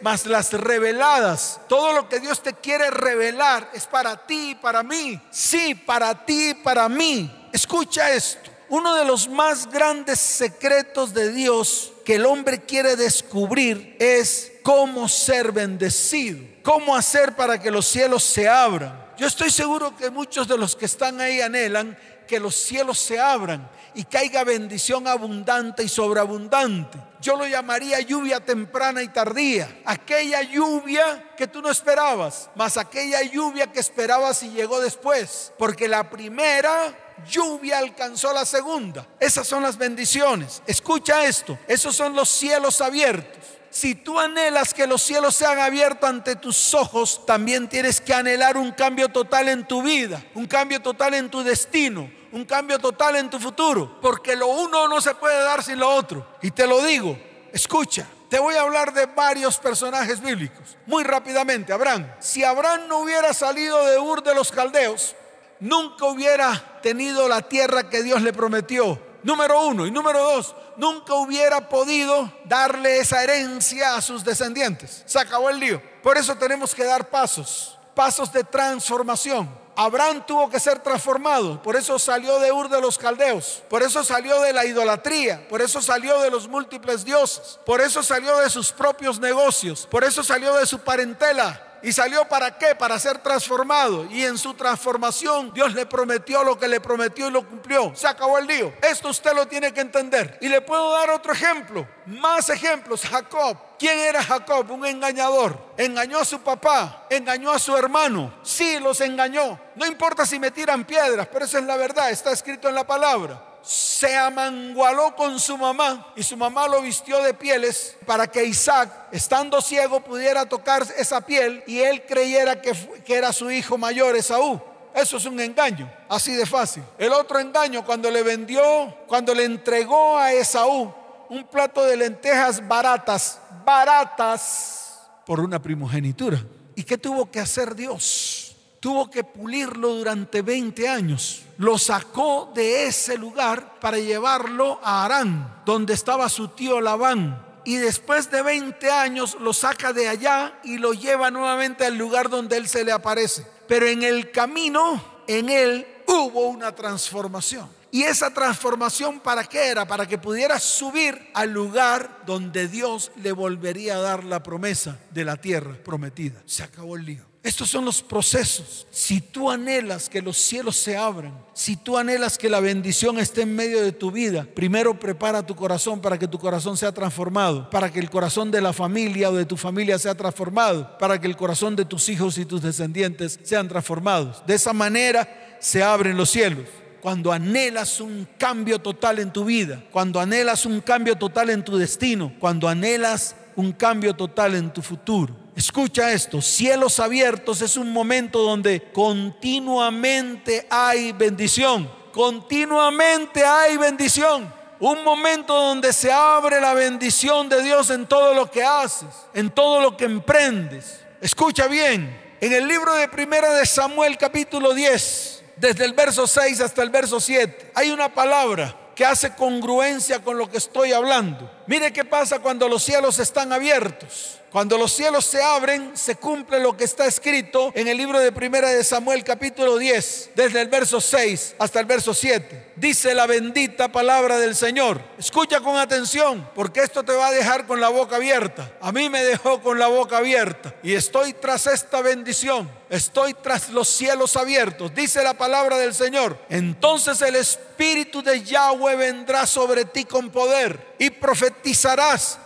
mas 0.00 0.26
las 0.26 0.52
reveladas, 0.52 1.60
todo 1.68 1.92
lo 1.92 2.08
que 2.08 2.20
Dios 2.20 2.42
te 2.42 2.54
quiere 2.54 2.90
revelar 2.90 3.70
es 3.72 3.86
para 3.86 4.26
ti 4.26 4.50
y 4.50 4.54
para 4.54 4.82
mí. 4.82 5.20
Sí, 5.30 5.74
para 5.74 6.24
ti 6.24 6.50
y 6.50 6.54
para 6.54 6.88
mí. 6.88 7.48
Escucha 7.52 8.12
esto. 8.12 8.50
Uno 8.68 8.94
de 8.94 9.04
los 9.04 9.28
más 9.28 9.70
grandes 9.70 10.18
secretos 10.18 11.12
de 11.12 11.30
Dios 11.30 11.92
que 12.04 12.14
el 12.14 12.24
hombre 12.24 12.62
quiere 12.62 12.96
descubrir 12.96 13.96
es 13.98 14.52
cómo 14.62 15.08
ser 15.08 15.52
bendecido, 15.52 16.38
cómo 16.62 16.96
hacer 16.96 17.36
para 17.36 17.60
que 17.60 17.70
los 17.70 17.86
cielos 17.86 18.24
se 18.24 18.48
abran. 18.48 19.02
Yo 19.18 19.26
estoy 19.26 19.50
seguro 19.50 19.94
que 19.96 20.10
muchos 20.10 20.48
de 20.48 20.56
los 20.56 20.74
que 20.74 20.86
están 20.86 21.20
ahí 21.20 21.40
anhelan 21.40 21.98
que 22.32 22.40
los 22.40 22.54
cielos 22.54 22.98
se 22.98 23.20
abran 23.20 23.68
y 23.92 24.04
caiga 24.04 24.42
bendición 24.42 25.06
abundante 25.06 25.82
y 25.82 25.88
sobreabundante. 25.90 26.98
Yo 27.20 27.36
lo 27.36 27.46
llamaría 27.46 28.00
lluvia 28.00 28.40
temprana 28.40 29.02
y 29.02 29.08
tardía. 29.08 29.82
Aquella 29.84 30.40
lluvia 30.40 31.34
que 31.36 31.46
tú 31.46 31.60
no 31.60 31.68
esperabas, 31.70 32.48
más 32.54 32.78
aquella 32.78 33.20
lluvia 33.20 33.70
que 33.70 33.80
esperabas 33.80 34.42
y 34.44 34.48
llegó 34.48 34.80
después. 34.80 35.52
Porque 35.58 35.88
la 35.88 36.08
primera 36.08 36.96
lluvia 37.30 37.76
alcanzó 37.76 38.32
la 38.32 38.46
segunda. 38.46 39.06
Esas 39.20 39.46
son 39.46 39.62
las 39.62 39.76
bendiciones. 39.76 40.62
Escucha 40.66 41.26
esto. 41.26 41.58
Esos 41.68 41.94
son 41.94 42.16
los 42.16 42.30
cielos 42.30 42.80
abiertos. 42.80 43.44
Si 43.68 43.94
tú 43.94 44.18
anhelas 44.18 44.72
que 44.72 44.86
los 44.86 45.02
cielos 45.02 45.34
sean 45.34 45.58
abiertos 45.58 46.08
ante 46.08 46.34
tus 46.34 46.72
ojos, 46.72 47.26
también 47.26 47.68
tienes 47.68 48.00
que 48.00 48.14
anhelar 48.14 48.56
un 48.56 48.72
cambio 48.72 49.10
total 49.10 49.50
en 49.50 49.68
tu 49.68 49.82
vida, 49.82 50.24
un 50.34 50.46
cambio 50.46 50.80
total 50.80 51.12
en 51.12 51.30
tu 51.30 51.42
destino, 51.42 52.10
un 52.32 52.44
cambio 52.44 52.78
total 52.78 53.16
en 53.16 53.30
tu 53.30 53.38
futuro, 53.38 53.98
porque 54.00 54.34
lo 54.34 54.48
uno 54.48 54.88
no 54.88 55.00
se 55.00 55.14
puede 55.14 55.42
dar 55.42 55.62
sin 55.62 55.78
lo 55.78 55.88
otro. 55.88 56.26
Y 56.42 56.50
te 56.50 56.66
lo 56.66 56.82
digo, 56.82 57.18
escucha, 57.52 58.06
te 58.28 58.38
voy 58.38 58.54
a 58.54 58.62
hablar 58.62 58.94
de 58.94 59.06
varios 59.06 59.58
personajes 59.58 60.20
bíblicos. 60.20 60.78
Muy 60.86 61.04
rápidamente, 61.04 61.72
Abraham. 61.72 62.10
Si 62.18 62.42
Abraham 62.42 62.88
no 62.88 63.00
hubiera 63.00 63.34
salido 63.34 63.84
de 63.84 63.98
Ur 63.98 64.22
de 64.22 64.34
los 64.34 64.50
Caldeos, 64.50 65.14
nunca 65.60 66.06
hubiera 66.06 66.80
tenido 66.82 67.28
la 67.28 67.42
tierra 67.42 67.90
que 67.90 68.02
Dios 68.02 68.22
le 68.22 68.32
prometió. 68.32 68.98
Número 69.22 69.66
uno. 69.66 69.86
Y 69.86 69.90
número 69.90 70.18
dos, 70.18 70.56
nunca 70.78 71.14
hubiera 71.14 71.68
podido 71.68 72.32
darle 72.46 72.98
esa 72.98 73.22
herencia 73.22 73.96
a 73.96 74.00
sus 74.00 74.24
descendientes. 74.24 75.02
Se 75.04 75.18
acabó 75.18 75.50
el 75.50 75.60
lío. 75.60 75.82
Por 76.02 76.16
eso 76.16 76.34
tenemos 76.34 76.74
que 76.74 76.84
dar 76.84 77.10
pasos, 77.10 77.78
pasos 77.94 78.32
de 78.32 78.44
transformación. 78.44 79.61
Abraham 79.74 80.24
tuvo 80.26 80.50
que 80.50 80.60
ser 80.60 80.80
transformado, 80.80 81.62
por 81.62 81.76
eso 81.76 81.98
salió 81.98 82.38
de 82.38 82.52
Ur 82.52 82.68
de 82.68 82.80
los 82.80 82.98
Caldeos, 82.98 83.62
por 83.70 83.82
eso 83.82 84.04
salió 84.04 84.40
de 84.42 84.52
la 84.52 84.66
idolatría, 84.66 85.48
por 85.48 85.62
eso 85.62 85.80
salió 85.80 86.20
de 86.20 86.30
los 86.30 86.46
múltiples 86.46 87.04
dioses, 87.04 87.58
por 87.64 87.80
eso 87.80 88.02
salió 88.02 88.36
de 88.38 88.50
sus 88.50 88.70
propios 88.70 89.18
negocios, 89.18 89.88
por 89.90 90.04
eso 90.04 90.22
salió 90.22 90.54
de 90.54 90.66
su 90.66 90.78
parentela, 90.80 91.71
¿Y 91.82 91.92
salió 91.92 92.28
para 92.28 92.56
qué? 92.56 92.74
Para 92.74 92.98
ser 92.98 93.18
transformado. 93.18 94.06
Y 94.10 94.24
en 94.24 94.38
su 94.38 94.54
transformación 94.54 95.52
Dios 95.52 95.74
le 95.74 95.86
prometió 95.86 96.44
lo 96.44 96.58
que 96.58 96.68
le 96.68 96.80
prometió 96.80 97.28
y 97.28 97.30
lo 97.30 97.46
cumplió. 97.46 97.92
Se 97.94 98.06
acabó 98.06 98.38
el 98.38 98.46
lío. 98.46 98.72
Esto 98.82 99.08
usted 99.08 99.34
lo 99.34 99.46
tiene 99.46 99.72
que 99.72 99.80
entender. 99.80 100.38
Y 100.40 100.48
le 100.48 100.60
puedo 100.60 100.92
dar 100.92 101.10
otro 101.10 101.32
ejemplo. 101.32 101.86
Más 102.06 102.48
ejemplos. 102.50 103.02
Jacob. 103.02 103.56
¿Quién 103.78 103.98
era 103.98 104.22
Jacob? 104.22 104.70
Un 104.70 104.86
engañador. 104.86 105.58
Engañó 105.76 106.18
a 106.18 106.24
su 106.24 106.40
papá, 106.40 107.06
engañó 107.10 107.50
a 107.50 107.58
su 107.58 107.76
hermano. 107.76 108.32
Sí, 108.42 108.78
los 108.78 109.00
engañó. 109.00 109.58
No 109.74 109.86
importa 109.86 110.24
si 110.24 110.38
me 110.38 110.52
tiran 110.52 110.84
piedras, 110.84 111.26
pero 111.32 111.46
esa 111.46 111.58
es 111.58 111.64
la 111.64 111.76
verdad, 111.76 112.10
está 112.10 112.30
escrito 112.30 112.68
en 112.68 112.76
la 112.76 112.86
palabra 112.86 113.51
se 113.62 114.16
amangualó 114.16 115.14
con 115.14 115.38
su 115.38 115.56
mamá 115.56 116.12
y 116.16 116.22
su 116.22 116.36
mamá 116.36 116.66
lo 116.66 116.82
vistió 116.82 117.22
de 117.22 117.32
pieles 117.32 117.96
para 118.04 118.26
que 118.26 118.44
Isaac, 118.44 118.90
estando 119.12 119.60
ciego, 119.60 120.00
pudiera 120.00 120.46
tocar 120.46 120.86
esa 120.98 121.20
piel 121.20 121.62
y 121.66 121.78
él 121.78 122.04
creyera 122.06 122.60
que, 122.60 122.72
que, 123.04 123.14
era 123.14 123.32
su 123.32 123.50
hijo 123.50 123.78
mayor, 123.78 124.16
Esaú. 124.16 124.60
Eso 124.94 125.16
es 125.16 125.24
un 125.24 125.40
engaño, 125.40 125.90
así 126.08 126.34
de 126.34 126.44
fácil. 126.44 126.82
El 126.98 127.12
otro 127.12 127.38
engaño, 127.38 127.84
cuando 127.84 128.10
le 128.10 128.22
vendió, 128.22 128.62
cuando 129.06 129.34
le 129.34 129.44
entregó 129.44 130.18
a 130.18 130.32
Esaú 130.32 130.92
un 131.30 131.44
plato 131.44 131.82
de 131.84 131.96
lentejas 131.96 132.66
baratas, 132.66 133.40
baratas, 133.64 134.82
por 135.24 135.40
una 135.40 135.60
primogenitura. 135.62 136.44
¿Y 136.74 136.82
qué 136.84 136.98
tuvo 136.98 137.30
que 137.30 137.40
hacer 137.40 137.74
Dios? 137.74 138.41
Tuvo 138.82 139.08
que 139.08 139.22
pulirlo 139.22 139.94
durante 139.94 140.42
20 140.42 140.88
años. 140.88 141.44
Lo 141.56 141.78
sacó 141.78 142.50
de 142.52 142.86
ese 142.88 143.16
lugar 143.16 143.78
para 143.78 143.96
llevarlo 143.98 144.80
a 144.82 145.04
Arán, 145.04 145.62
donde 145.64 145.94
estaba 145.94 146.28
su 146.28 146.48
tío 146.48 146.80
Labán. 146.80 147.46
Y 147.64 147.76
después 147.76 148.28
de 148.32 148.42
20 148.42 148.90
años 148.90 149.36
lo 149.40 149.52
saca 149.52 149.92
de 149.92 150.08
allá 150.08 150.58
y 150.64 150.78
lo 150.78 150.94
lleva 150.94 151.30
nuevamente 151.30 151.86
al 151.86 151.96
lugar 151.96 152.28
donde 152.28 152.56
él 152.56 152.66
se 152.66 152.82
le 152.82 152.90
aparece. 152.90 153.46
Pero 153.68 153.86
en 153.86 154.02
el 154.02 154.32
camino, 154.32 155.00
en 155.28 155.48
él 155.48 155.86
hubo 156.08 156.48
una 156.48 156.74
transformación. 156.74 157.70
¿Y 157.92 158.02
esa 158.02 158.34
transformación 158.34 159.20
para 159.20 159.44
qué 159.44 159.68
era? 159.68 159.86
Para 159.86 160.08
que 160.08 160.18
pudiera 160.18 160.58
subir 160.58 161.30
al 161.34 161.52
lugar 161.52 162.22
donde 162.26 162.66
Dios 162.66 163.12
le 163.14 163.30
volvería 163.30 163.94
a 163.94 164.00
dar 164.00 164.24
la 164.24 164.42
promesa 164.42 164.98
de 165.12 165.24
la 165.24 165.36
tierra 165.36 165.76
prometida. 165.84 166.42
Se 166.46 166.64
acabó 166.64 166.96
el 166.96 167.04
lío. 167.04 167.31
Estos 167.42 167.70
son 167.70 167.84
los 167.84 168.02
procesos. 168.02 168.86
Si 168.92 169.20
tú 169.20 169.50
anhelas 169.50 170.08
que 170.08 170.22
los 170.22 170.36
cielos 170.36 170.76
se 170.76 170.96
abran, 170.96 171.34
si 171.52 171.74
tú 171.74 171.98
anhelas 171.98 172.38
que 172.38 172.48
la 172.48 172.60
bendición 172.60 173.18
esté 173.18 173.42
en 173.42 173.56
medio 173.56 173.82
de 173.82 173.90
tu 173.90 174.12
vida, 174.12 174.46
primero 174.54 174.96
prepara 174.96 175.44
tu 175.44 175.56
corazón 175.56 176.00
para 176.00 176.16
que 176.16 176.28
tu 176.28 176.38
corazón 176.38 176.76
sea 176.76 176.92
transformado, 176.92 177.68
para 177.68 177.90
que 177.90 177.98
el 177.98 178.10
corazón 178.10 178.52
de 178.52 178.60
la 178.60 178.72
familia 178.72 179.28
o 179.28 179.34
de 179.34 179.44
tu 179.44 179.56
familia 179.56 179.98
sea 179.98 180.14
transformado, 180.14 180.96
para 180.98 181.20
que 181.20 181.26
el 181.26 181.36
corazón 181.36 181.74
de 181.74 181.84
tus 181.84 182.08
hijos 182.08 182.38
y 182.38 182.44
tus 182.44 182.62
descendientes 182.62 183.40
sean 183.42 183.66
transformados. 183.66 184.46
De 184.46 184.54
esa 184.54 184.72
manera 184.72 185.56
se 185.58 185.82
abren 185.82 186.16
los 186.16 186.30
cielos 186.30 186.68
cuando 187.00 187.32
anhelas 187.32 188.00
un 188.00 188.28
cambio 188.38 188.78
total 188.78 189.18
en 189.18 189.32
tu 189.32 189.44
vida, 189.44 189.82
cuando 189.90 190.20
anhelas 190.20 190.64
un 190.64 190.80
cambio 190.80 191.16
total 191.16 191.50
en 191.50 191.64
tu 191.64 191.76
destino, 191.76 192.32
cuando 192.38 192.68
anhelas 192.68 193.34
un 193.56 193.72
cambio 193.72 194.14
total 194.14 194.54
en 194.54 194.72
tu 194.72 194.80
futuro. 194.80 195.41
Escucha 195.54 196.12
esto, 196.12 196.40
cielos 196.40 196.98
abiertos 196.98 197.60
es 197.60 197.76
un 197.76 197.92
momento 197.92 198.38
donde 198.38 198.90
continuamente 198.90 200.66
hay 200.70 201.12
bendición, 201.12 201.90
continuamente 202.12 203.44
hay 203.44 203.76
bendición. 203.76 204.62
Un 204.80 205.04
momento 205.04 205.54
donde 205.54 205.92
se 205.92 206.10
abre 206.10 206.60
la 206.60 206.74
bendición 206.74 207.48
de 207.48 207.62
Dios 207.62 207.90
en 207.90 208.04
todo 208.08 208.34
lo 208.34 208.50
que 208.50 208.64
haces, 208.64 209.10
en 209.32 209.48
todo 209.50 209.80
lo 209.80 209.96
que 209.96 210.06
emprendes. 210.06 211.00
Escucha 211.20 211.68
bien, 211.68 212.20
en 212.40 212.52
el 212.52 212.66
libro 212.66 212.92
de 212.94 213.06
Primera 213.06 213.52
de 213.52 213.64
Samuel 213.64 214.18
capítulo 214.18 214.74
10, 214.74 215.44
desde 215.56 215.84
el 215.84 215.92
verso 215.92 216.26
6 216.26 216.60
hasta 216.62 216.82
el 216.82 216.90
verso 216.90 217.20
7, 217.20 217.70
hay 217.76 217.92
una 217.92 218.12
palabra 218.12 218.76
que 218.96 219.06
hace 219.06 219.34
congruencia 219.36 220.18
con 220.20 220.36
lo 220.36 220.50
que 220.50 220.56
estoy 220.56 220.92
hablando. 220.92 221.48
Mire 221.66 221.92
qué 221.92 222.04
pasa 222.04 222.38
cuando 222.40 222.68
los 222.68 222.82
cielos 222.82 223.18
están 223.18 223.52
abiertos. 223.52 224.38
Cuando 224.52 224.76
los 224.76 224.92
cielos 224.92 225.24
se 225.24 225.42
abren, 225.42 225.96
se 225.96 226.16
cumple 226.16 226.60
lo 226.60 226.76
que 226.76 226.84
está 226.84 227.06
escrito 227.06 227.72
en 227.74 227.88
el 227.88 227.96
libro 227.96 228.18
de 228.18 228.32
Primera 228.32 228.68
de 228.68 228.84
Samuel 228.84 229.24
capítulo 229.24 229.78
10, 229.78 230.32
desde 230.34 230.60
el 230.60 230.68
verso 230.68 231.00
6 231.00 231.54
hasta 231.58 231.80
el 231.80 231.86
verso 231.86 232.12
7. 232.12 232.72
Dice 232.76 233.14
la 233.14 233.26
bendita 233.26 233.90
palabra 233.90 234.38
del 234.38 234.54
Señor. 234.54 235.00
Escucha 235.16 235.60
con 235.60 235.78
atención, 235.78 236.46
porque 236.54 236.80
esto 236.80 237.02
te 237.02 237.14
va 237.14 237.28
a 237.28 237.32
dejar 237.32 237.66
con 237.66 237.80
la 237.80 237.88
boca 237.88 238.16
abierta. 238.16 238.70
A 238.82 238.92
mí 238.92 239.08
me 239.08 239.24
dejó 239.24 239.62
con 239.62 239.78
la 239.78 239.86
boca 239.86 240.18
abierta 240.18 240.74
y 240.82 240.92
estoy 240.92 241.32
tras 241.32 241.66
esta 241.66 242.02
bendición. 242.02 242.70
Estoy 242.90 243.32
tras 243.32 243.70
los 243.70 243.88
cielos 243.88 244.36
abiertos. 244.36 244.94
Dice 244.94 245.22
la 245.22 245.32
palabra 245.32 245.78
del 245.78 245.94
Señor. 245.94 246.38
Entonces 246.50 247.22
el 247.22 247.36
Espíritu 247.36 248.22
de 248.22 248.42
Yahweh 248.42 248.96
vendrá 248.96 249.46
sobre 249.46 249.86
ti 249.86 250.04
con 250.04 250.28
poder 250.28 250.92
y 250.98 251.08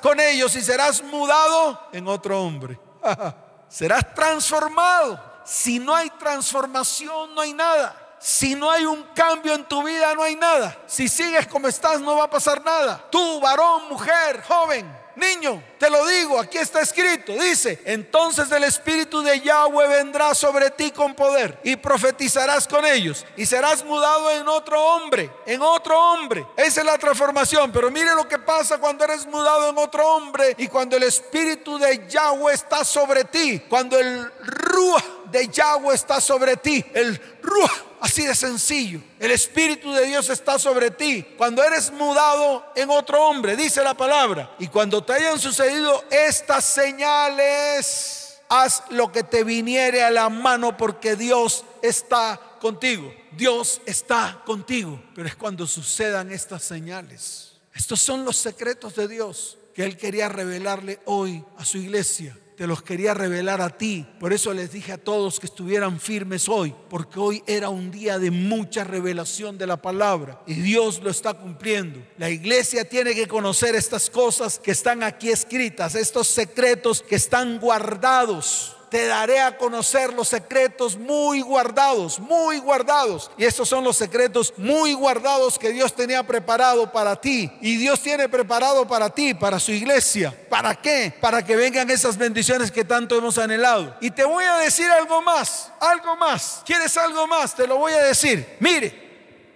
con 0.03 0.21
ellos 0.21 0.55
y 0.57 0.62
serás 0.62 1.03
mudado 1.03 1.88
en 1.92 2.07
otro 2.09 2.40
hombre. 2.42 2.79
serás 3.69 4.14
transformado. 4.14 5.21
Si 5.45 5.79
no 5.79 5.95
hay 5.95 6.11
transformación, 6.11 7.35
no 7.35 7.40
hay 7.40 7.53
nada. 7.53 7.95
Si 8.19 8.55
no 8.55 8.71
hay 8.71 8.85
un 8.85 9.03
cambio 9.14 9.55
en 9.55 9.64
tu 9.64 9.83
vida, 9.83 10.14
no 10.14 10.23
hay 10.23 10.35
nada. 10.35 10.77
Si 10.87 11.09
sigues 11.09 11.47
como 11.47 11.69
estás, 11.69 12.01
no 12.01 12.16
va 12.16 12.25
a 12.25 12.31
pasar 12.31 12.64
nada. 12.64 13.05
Tú, 13.11 13.40
varón, 13.40 13.88
mujer, 13.88 14.42
joven, 14.42 15.06
niño, 15.16 15.62
te 15.79 15.90
lo 15.90 16.07
digo, 16.07 16.38
aquí 16.38 16.59
está 16.59 16.81
escrito, 16.81 17.33
dice, 17.33 17.81
entonces 17.85 18.50
el 18.52 18.64
Espíritu 18.64 19.22
de 19.22 19.40
Yahweh 19.40 19.88
vendrá 19.88 20.35
sobre 20.35 20.70
ti 20.70 20.90
con 20.90 21.14
poder 21.14 21.59
y 21.64 21.76
profetizarás 21.76 22.68
con 22.68 22.85
ellos 22.87 23.24
y 23.37 23.46
serás 23.46 23.85
mudado 23.85 24.31
en 24.31 24.46
otro 24.48 24.81
hombre, 24.81 25.31
en 25.46 25.62
otro 25.62 25.98
hombre. 25.98 26.46
Esa 26.57 26.81
es 26.81 26.87
la 26.87 26.98
transformación, 26.98 27.72
pero 27.72 27.90
mire 27.90 28.14
lo 28.14 28.29
que 28.29 28.38
pasa 28.38 28.79
cuando 28.79 29.05
eres 29.05 29.26
mudado 29.26 29.70
en 29.70 29.79
otro 29.79 30.07
hombre 30.07 30.55
y 30.59 30.68
cuando 30.68 30.96
el 30.96 31.02
Espíritu 31.02 31.79
de 31.79 32.07
Yahweh 32.09 32.55
está 32.55 32.85
sobre 32.85 33.24
ti, 33.24 33.61
cuando 33.68 33.98
el 33.98 34.31
Ruah 34.40 35.02
de 35.31 35.48
Yahweh 35.48 35.94
está 35.94 36.20
sobre 36.20 36.57
ti, 36.57 36.85
el 36.94 37.18
Ruah 37.42 37.86
Así 38.00 38.26
de 38.26 38.35
sencillo. 38.35 39.00
El 39.18 39.30
Espíritu 39.30 39.92
de 39.92 40.06
Dios 40.06 40.28
está 40.30 40.59
sobre 40.59 40.90
ti. 40.90 41.22
Cuando 41.37 41.62
eres 41.62 41.90
mudado 41.92 42.64
en 42.74 42.90
otro 42.90 43.22
hombre, 43.22 43.56
dice 43.56 43.82
la 43.82 43.94
palabra. 43.94 44.54
Y 44.59 44.68
cuando 44.68 45.02
te 45.02 45.14
hayan 45.14 45.38
sucedido 45.38 46.04
estas 46.11 46.64
señales, 46.64 48.38
haz 48.48 48.82
lo 48.90 49.11
que 49.11 49.22
te 49.22 49.44
viniere 49.44 50.02
a 50.02 50.11
la 50.11 50.28
mano 50.28 50.76
porque 50.76 51.16
Dios 51.16 51.64
está 51.82 52.40
contigo. 52.61 53.12
Dios 53.32 53.80
está 53.87 54.42
contigo. 54.44 55.02
Pero 55.14 55.28
es 55.28 55.37
cuando 55.37 55.66
sucedan 55.66 56.32
estas 56.32 56.62
señales. 56.62 57.52
Estos 57.74 58.00
son 58.00 58.24
los 58.24 58.37
secretos 58.37 58.94
de 58.94 59.09
Dios 59.09 59.59
que 59.74 59.85
Él 59.85 59.96
quería 59.96 60.28
revelarle 60.28 61.00
hoy 61.04 61.44
a 61.59 61.64
su 61.64 61.78
iglesia 61.78 62.37
te 62.57 62.66
los 62.66 62.83
quería 62.83 63.12
revelar 63.14 63.61
a 63.61 63.71
ti. 63.71 64.07
Por 64.19 64.33
eso 64.33 64.53
les 64.55 64.73
dije 64.73 64.92
a 64.92 64.99
todos 64.99 65.38
que 65.38 65.47
estuvieran 65.47 66.01
firmes 66.01 66.49
hoy, 66.49 66.75
porque 66.88 67.21
hoy 67.21 67.42
era 67.47 67.69
un 67.69 67.90
día 67.90 68.19
de 68.19 68.31
mucha 68.31 68.83
revelación 68.83 69.59
de 69.59 69.66
la 69.66 69.77
palabra 69.77 70.40
y 70.47 70.55
Dios 70.55 71.01
lo 71.03 71.11
está 71.11 71.35
cumpliendo. 71.35 72.01
La 72.16 72.31
iglesia 72.31 72.88
tiene 72.88 73.14
que 73.14 73.29
conocer 73.29 73.75
estas 73.75 74.09
cosas 74.09 74.59
que 74.59 74.71
están 74.71 75.03
aquí 75.03 75.29
escritas, 75.29 75.95
estos 75.95 76.29
secretos 76.29 77.03
que 77.03 77.16
están 77.16 77.61
guardados 77.61 78.76
te 78.90 79.07
daré 79.07 79.40
a 79.40 79.57
conocer 79.57 80.12
los 80.12 80.29
secretos 80.29 80.96
muy 80.96 81.40
guardados, 81.40 82.18
muy 82.18 82.59
guardados. 82.59 83.31
Y 83.37 83.44
estos 83.44 83.68
son 83.68 83.85
los 83.85 83.96
secretos 83.96 84.55
muy 84.57 84.92
guardados 84.92 85.59
que 85.59 85.70
Dios 85.70 85.94
tenía 85.94 86.22
preparado 86.22 86.90
para 86.92 87.16
ti. 87.16 87.51
Y 87.61 87.77
Dios 87.77 88.01
tiene 88.01 88.29
preparado 88.29 88.87
para 88.87 89.11
ti, 89.11 89.35
para 89.35 89.59
su 89.59 89.72
iglesia. 89.72 90.35
¿Para 90.49 90.75
qué? 90.75 91.12
Para 91.20 91.44
que 91.44 91.57
vengan 91.57 91.90
esas 91.90 92.16
bendiciones 92.16 92.70
que 92.70 92.85
tanto 92.85 93.16
hemos 93.16 93.38
anhelado. 93.38 93.96
Y 94.01 94.11
te 94.11 94.25
voy 94.25 94.44
a 94.44 94.57
decir 94.57 94.90
algo 94.90 95.22
más, 95.22 95.70
algo 95.81 96.16
más. 96.16 96.62
¿Quieres 96.64 96.96
algo 96.96 97.27
más? 97.27 97.55
Te 97.55 97.66
lo 97.66 97.77
voy 97.77 97.92
a 97.92 98.03
decir. 98.05 98.57
Mire, 98.61 99.06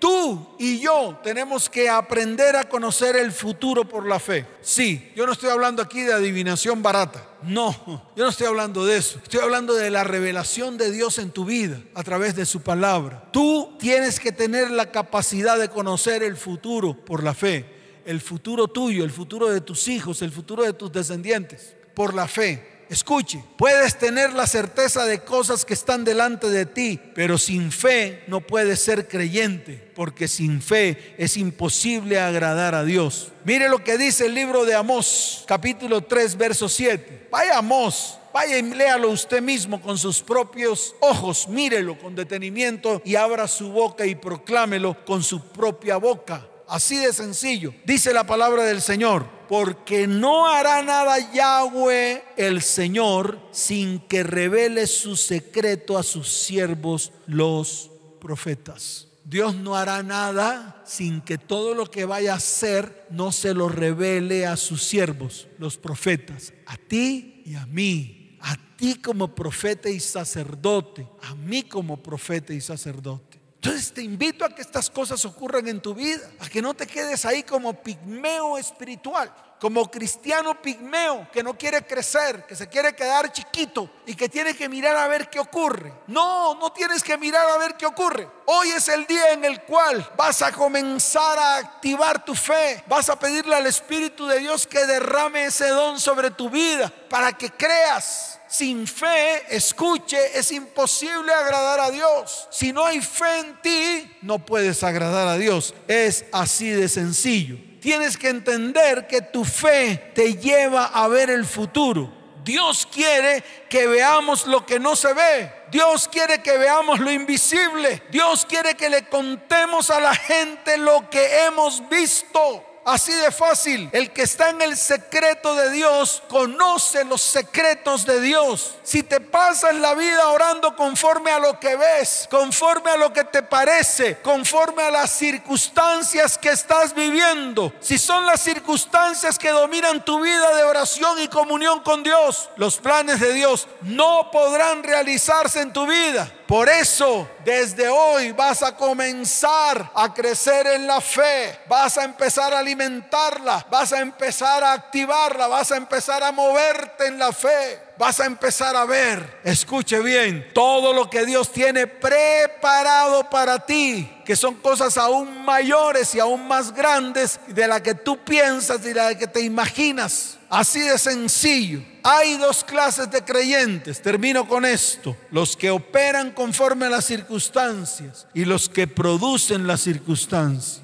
Tú 0.01 0.57
y 0.59 0.81
yo 0.81 1.21
tenemos 1.23 1.69
que 1.69 1.91
aprender 1.91 2.57
a 2.57 2.69
conocer 2.71 3.17
el 3.17 3.33
futuro 3.33 3.87
por 3.87 4.09
la 4.09 4.19
fe. 4.19 4.47
Sí, 4.63 5.13
yo 5.15 5.27
no 5.27 5.33
estoy 5.33 5.51
hablando 5.51 5.83
aquí 5.83 6.01
de 6.01 6.15
adivinación 6.15 6.83
barata. 6.83 7.29
No, 7.43 7.75
yo 8.17 8.25
no 8.25 8.31
estoy 8.31 8.47
hablando 8.47 8.87
de 8.87 8.97
eso. 8.97 9.21
Estoy 9.23 9.41
hablando 9.41 9.75
de 9.75 9.91
la 9.91 10.03
revelación 10.03 10.79
de 10.79 10.91
Dios 10.91 11.19
en 11.19 11.31
tu 11.31 11.45
vida 11.45 11.79
a 11.95 12.03
través 12.03 12.35
de 12.35 12.47
su 12.47 12.63
palabra. 12.63 13.29
Tú 13.31 13.77
tienes 13.79 14.19
que 14.19 14.33
tener 14.33 14.71
la 14.71 14.91
capacidad 14.91 15.59
de 15.59 15.69
conocer 15.69 16.23
el 16.23 16.39
futuro 16.39 16.95
por 16.95 17.23
la 17.23 17.35
fe. 17.35 17.67
El 18.07 18.23
futuro 18.23 18.69
tuyo, 18.69 19.05
el 19.05 19.11
futuro 19.11 19.51
de 19.51 19.61
tus 19.61 19.87
hijos, 19.87 20.23
el 20.23 20.33
futuro 20.33 20.63
de 20.63 20.73
tus 20.73 20.91
descendientes, 20.91 21.77
por 21.95 22.15
la 22.15 22.27
fe. 22.27 22.80
Escuche, 22.91 23.41
puedes 23.57 23.97
tener 23.99 24.33
la 24.33 24.49
certeza 24.49 25.05
de 25.05 25.21
cosas 25.21 25.65
que 25.65 25.75
están 25.75 26.05
delante 26.05 26.51
de 26.51 26.67
ti, 26.67 27.01
pero 27.15 27.39
sin 27.39 27.71
fe 27.71 28.25
no 28.27 28.41
puedes 28.41 28.81
ser 28.81 29.07
creyente, 29.07 29.93
porque 29.95 30.27
sin 30.27 30.61
fe 30.61 31.15
es 31.17 31.37
imposible 31.37 32.19
agradar 32.19 32.75
a 32.75 32.83
Dios. 32.83 33.31
Mire 33.45 33.69
lo 33.69 33.85
que 33.85 33.97
dice 33.97 34.27
el 34.27 34.35
libro 34.35 34.65
de 34.65 34.75
Amós, 34.75 35.45
capítulo 35.47 36.03
3, 36.03 36.37
verso 36.37 36.69
7. 36.69 37.29
Vaya 37.31 37.59
Amós, 37.59 38.19
Vaya 38.33 38.59
y 38.59 38.63
léalo 38.63 39.11
usted 39.11 39.43
mismo 39.43 39.81
con 39.81 39.97
sus 39.97 40.21
propios 40.21 40.95
ojos, 41.01 41.49
mírelo 41.49 41.99
con 41.99 42.15
detenimiento 42.15 43.03
y 43.05 43.17
abra 43.17 43.49
su 43.49 43.71
boca 43.71 44.07
y 44.07 44.15
proclámelo 44.15 44.97
con 45.05 45.23
su 45.23 45.49
propia 45.49 45.97
boca. 45.97 46.50
Así 46.71 46.97
de 46.99 47.13
sencillo. 47.13 47.75
Dice 47.85 48.13
la 48.13 48.25
palabra 48.25 48.63
del 48.63 48.81
Señor, 48.81 49.29
porque 49.49 50.07
no 50.07 50.47
hará 50.47 50.83
nada 50.83 51.33
Yahweh 51.33 52.23
el 52.37 52.63
Señor 52.63 53.41
sin 53.51 53.99
que 53.99 54.23
revele 54.23 54.87
su 54.87 55.17
secreto 55.17 55.99
a 55.99 56.05
sus 56.05 56.29
siervos 56.29 57.13
los 57.27 57.91
profetas. 58.21 59.09
Dios 59.25 59.57
no 59.57 59.75
hará 59.77 60.05
nada 60.05 60.81
sin 60.87 61.21
que 61.21 61.39
todo 61.39 61.75
lo 61.75 61.91
que 61.91 62.05
vaya 62.05 62.35
a 62.35 62.37
hacer 62.37 63.07
no 63.11 63.33
se 63.33 63.53
lo 63.53 63.69
revele 63.69 64.47
a 64.47 64.57
sus 64.57 64.85
siervos, 64.85 65.49
los 65.59 65.77
profetas, 65.77 66.53
a 66.67 66.77
ti 66.77 67.43
y 67.45 67.57
a 67.57 67.67
mí, 67.67 68.39
a 68.41 68.57
ti 68.77 68.95
como 68.95 69.35
profeta 69.35 69.91
y 69.91 69.99
sacerdote, 69.99 71.09
a 71.23 71.35
mí 71.35 71.65
como 71.65 72.01
profeta 72.01 72.53
y 72.53 72.61
sacerdote. 72.61 73.30
Entonces 73.63 73.93
te 73.93 74.01
invito 74.01 74.43
a 74.47 74.49
que 74.49 74.63
estas 74.63 74.89
cosas 74.89 75.23
ocurran 75.27 75.69
en 75.69 75.83
tu 75.83 75.95
vida, 75.95 76.27
a 76.39 76.49
que 76.49 76.63
no 76.63 76.73
te 76.73 76.87
quedes 76.87 77.27
ahí 77.27 77.43
como 77.43 77.75
pigmeo 77.75 78.57
espiritual, 78.57 79.31
como 79.61 79.91
cristiano 79.91 80.63
pigmeo 80.63 81.29
que 81.31 81.43
no 81.43 81.59
quiere 81.59 81.85
crecer, 81.85 82.47
que 82.47 82.57
se 82.57 82.71
quiere 82.71 82.95
quedar 82.95 83.31
chiquito 83.31 83.91
y 84.07 84.15
que 84.15 84.31
tiene 84.31 84.55
que 84.55 84.67
mirar 84.67 84.97
a 84.97 85.09
ver 85.09 85.29
qué 85.29 85.39
ocurre. 85.39 85.93
No, 86.07 86.55
no 86.55 86.73
tienes 86.73 87.03
que 87.03 87.19
mirar 87.19 87.51
a 87.51 87.59
ver 87.59 87.75
qué 87.77 87.85
ocurre. 87.85 88.27
Hoy 88.47 88.71
es 88.71 88.89
el 88.89 89.07
día 89.07 89.33
en 89.33 89.45
el 89.45 89.61
cual 89.65 90.11
vas 90.17 90.41
a 90.41 90.53
comenzar 90.53 91.39
a 91.39 91.57
activar 91.57 92.25
tu 92.25 92.35
fe, 92.35 92.83
vas 92.89 93.11
a 93.11 93.19
pedirle 93.19 93.55
al 93.55 93.67
Espíritu 93.67 94.27
de 94.27 94.39
Dios 94.39 94.67
que 94.67 94.87
derrame 94.87 95.45
ese 95.45 95.69
don 95.69 96.01
sobre 96.01 96.31
tu 96.31 96.49
vida 96.49 96.91
para 97.11 97.35
que 97.35 97.51
creas 97.51 98.30
sin 98.51 98.87
fe, 98.87 99.45
escuche, 99.49 100.19
es 100.37 100.51
imposible 100.51 101.33
agradar 101.33 101.79
a 101.79 101.91
Dios. 101.91 102.49
Si 102.51 102.73
no 102.73 102.85
hay 102.85 103.01
fe 103.01 103.39
en 103.39 103.63
ti, 103.63 104.17
no 104.23 104.41
puedes 104.41 104.83
agradar 104.83 105.29
a 105.29 105.39
Dios. 105.39 105.73
Es 105.87 106.25
así 106.33 106.69
de 106.69 106.89
sencillo. 106.89 107.57
Tienes 107.81 108.19
que 108.19 108.29
entender 108.29 109.07
que 109.07 109.23
tu 109.23 109.45
fe 109.45 110.11
te 110.15 110.35
lleva 110.35 110.87
a 110.87 111.07
ver 111.07 111.31
el 111.31 111.47
futuro. 111.47 112.13
Dios 112.45 112.89
quiere 112.93 113.45
que 113.69 113.87
veamos 113.87 114.47
lo 114.47 114.67
que 114.67 114.81
no 114.81 114.97
se 114.97 115.15
ve. 115.15 115.53
Dios 115.71 116.09
quiere 116.09 116.43
que 116.43 116.59
veamos 116.59 116.99
lo 116.99 117.11
invisible. 117.13 118.03
Dios 118.11 118.45
quiere 118.47 118.75
que 118.75 118.91
le 118.91 119.09
contemos 119.09 119.91
a 119.91 120.01
la 120.01 120.15
gente 120.15 120.77
lo 120.77 121.09
que 121.09 121.45
hemos 121.45 121.89
visto. 121.89 122.65
Así 122.91 123.13
de 123.13 123.31
fácil. 123.31 123.89
El 123.93 124.11
que 124.11 124.23
está 124.23 124.51
en 124.51 124.63
el 124.63 124.77
secreto 124.77 125.55
de 125.55 125.71
Dios 125.71 126.25
conoce 126.29 127.05
los 127.05 127.21
secretos 127.21 128.05
de 128.05 128.21
Dios. 128.21 128.75
Si 128.83 129.05
te 129.05 129.21
pasas 129.21 129.77
la 129.77 129.95
vida 129.95 130.29
orando 130.29 130.75
conforme 130.75 131.31
a 131.31 131.39
lo 131.39 131.61
que 131.61 131.77
ves, 131.77 132.27
conforme 132.29 132.91
a 132.91 132.97
lo 132.97 133.13
que 133.13 133.23
te 133.23 133.45
parece, 133.45 134.19
conforme 134.23 134.83
a 134.83 134.91
las 134.91 135.13
circunstancias 135.13 136.37
que 136.37 136.49
estás 136.49 136.93
viviendo, 136.93 137.73
si 137.81 137.97
son 137.97 138.27
las 138.27 138.41
circunstancias 138.41 139.39
que 139.39 139.51
dominan 139.51 140.05
tu 140.05 140.21
vida 140.21 140.57
de 140.57 140.65
oración 140.65 141.21
y 141.21 141.29
comunión 141.29 141.85
con 141.85 142.03
Dios, 142.03 142.51
los 142.57 142.79
planes 142.79 143.21
de 143.21 143.33
Dios 143.33 143.69
no 143.83 144.33
podrán 144.33 144.83
realizarse 144.83 145.61
en 145.61 145.73
tu 145.73 145.87
vida. 145.87 146.29
Por 146.51 146.69
eso, 146.69 147.31
desde 147.45 147.89
hoy 147.89 148.33
vas 148.33 148.65
a 148.65 148.75
comenzar 148.75 149.89
a 149.95 150.13
crecer 150.13 150.67
en 150.67 150.85
la 150.85 151.01
fe, 151.01 151.57
vas 151.69 151.97
a 151.97 152.03
empezar 152.03 152.53
a 152.53 152.59
alimentarla, 152.59 153.65
vas 153.71 153.93
a 153.93 154.01
empezar 154.01 154.65
a 154.65 154.73
activarla, 154.73 155.47
vas 155.47 155.71
a 155.71 155.77
empezar 155.77 156.25
a 156.25 156.33
moverte 156.33 157.07
en 157.07 157.21
la 157.21 157.31
fe 157.31 157.91
vas 158.01 158.19
a 158.19 158.25
empezar 158.25 158.75
a 158.77 158.87
ver, 158.87 159.41
escuche 159.45 160.01
bien, 160.01 160.49
todo 160.55 160.95
lo 160.95 161.11
que 161.11 161.27
Dios 161.27 161.53
tiene 161.53 161.87
preparado 161.87 163.29
para 163.29 163.67
ti, 163.67 164.11
que 164.25 164.37
son 164.37 164.55
cosas 164.55 164.97
aún 164.97 165.45
mayores 165.45 166.15
y 166.15 166.19
aún 166.19 166.49
más 166.49 166.73
grandes 166.73 167.39
de 167.49 167.69
la 167.69 167.83
que 167.83 167.95
tú 167.95 168.17
piensas 168.25 168.81
y 168.87 168.95
de 168.95 168.95
la 168.95 169.15
que 169.19 169.27
te 169.27 169.43
imaginas. 169.43 170.39
Así 170.49 170.81
de 170.81 170.99
sencillo. 170.99 171.90
Hay 172.03 172.37
dos 172.37 172.65
clases 172.65 173.11
de 173.11 173.25
creyentes. 173.25 174.01
Termino 174.01 174.47
con 174.49 174.65
esto. 174.65 175.17
Los 175.31 175.57
que 175.57 175.71
operan 175.71 176.33
conforme 176.33 176.87
a 176.87 176.91
las 176.91 177.05
circunstancias 177.05 178.27
y 178.35 178.45
los 178.45 178.69
que 178.69 178.87
producen 178.87 179.67
las 179.67 179.83
circunstancias. 179.83 180.83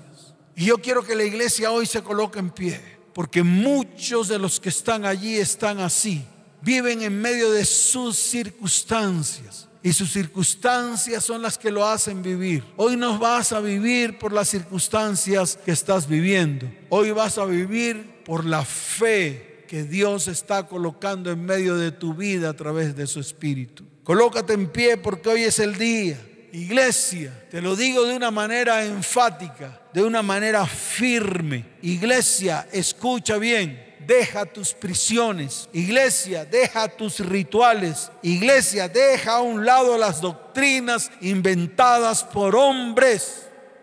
Y 0.55 0.66
yo 0.66 0.79
quiero 0.79 1.02
que 1.02 1.14
la 1.14 1.24
iglesia 1.24 1.70
hoy 1.70 1.87
se 1.87 2.02
coloque 2.02 2.38
en 2.38 2.50
pie. 2.50 2.81
Porque 3.12 3.42
muchos 3.42 4.29
de 4.29 4.38
los 4.38 4.61
que 4.61 4.68
están 4.68 5.05
allí 5.05 5.37
están 5.37 5.81
así 5.81 6.24
viven 6.62 7.02
en 7.02 7.20
medio 7.20 7.50
de 7.50 7.64
sus 7.64 8.16
circunstancias. 8.16 9.68
Y 9.83 9.92
sus 9.92 10.12
circunstancias 10.12 11.24
son 11.24 11.42
las 11.42 11.57
que 11.57 11.70
lo 11.70 11.87
hacen 11.87 12.22
vivir. 12.22 12.64
Hoy 12.76 12.96
no 12.96 13.18
vas 13.20 13.52
a 13.52 13.61
vivir 13.61 14.18
por 14.18 14.33
las 14.33 14.48
circunstancias 14.48 15.57
que 15.64 15.70
estás 15.70 16.09
viviendo. 16.09 16.68
Hoy 16.88 17.12
vas 17.12 17.38
a 17.38 17.44
vivir 17.44 18.24
por 18.24 18.44
la 18.44 18.64
fe 18.64 19.55
que 19.66 19.85
Dios 19.85 20.29
está 20.29 20.66
colocando 20.66 21.31
en 21.31 21.44
medio 21.44 21.76
de 21.76 21.92
tu 21.92 22.14
vida 22.14 22.50
a 22.50 22.57
través 22.57 22.96
de 22.96 23.07
su 23.07 23.20
Espíritu. 23.20 23.85
Colócate 24.05 24.52
en 24.52 24.68
pie 24.68 24.96
porque 24.96 25.29
hoy 25.29 25.42
es 25.42 25.59
el 25.59 25.76
día. 25.76 26.18
Iglesia, 26.52 27.46
te 27.50 27.61
lo 27.61 27.76
digo 27.76 28.05
de 28.05 28.16
una 28.16 28.31
manera 28.31 28.85
enfática, 28.85 29.81
de 29.92 30.02
una 30.02 30.22
manera 30.22 30.64
firme. 30.66 31.66
Iglesia, 31.83 32.66
escucha 32.72 33.37
bien 33.37 33.87
deja 34.07 34.46
tus 34.46 34.72
prisiones. 34.72 35.68
Iglesia, 35.72 36.44
deja 36.44 36.88
tus 36.88 37.20
rituales. 37.20 38.11
Iglesia, 38.22 38.88
deja 38.88 39.37
a 39.37 39.40
un 39.40 39.64
lado 39.66 39.98
las 39.98 40.20
doctrinas 40.20 41.11
inventadas 41.20 42.24
por 42.24 42.55
hombres. 42.55 43.42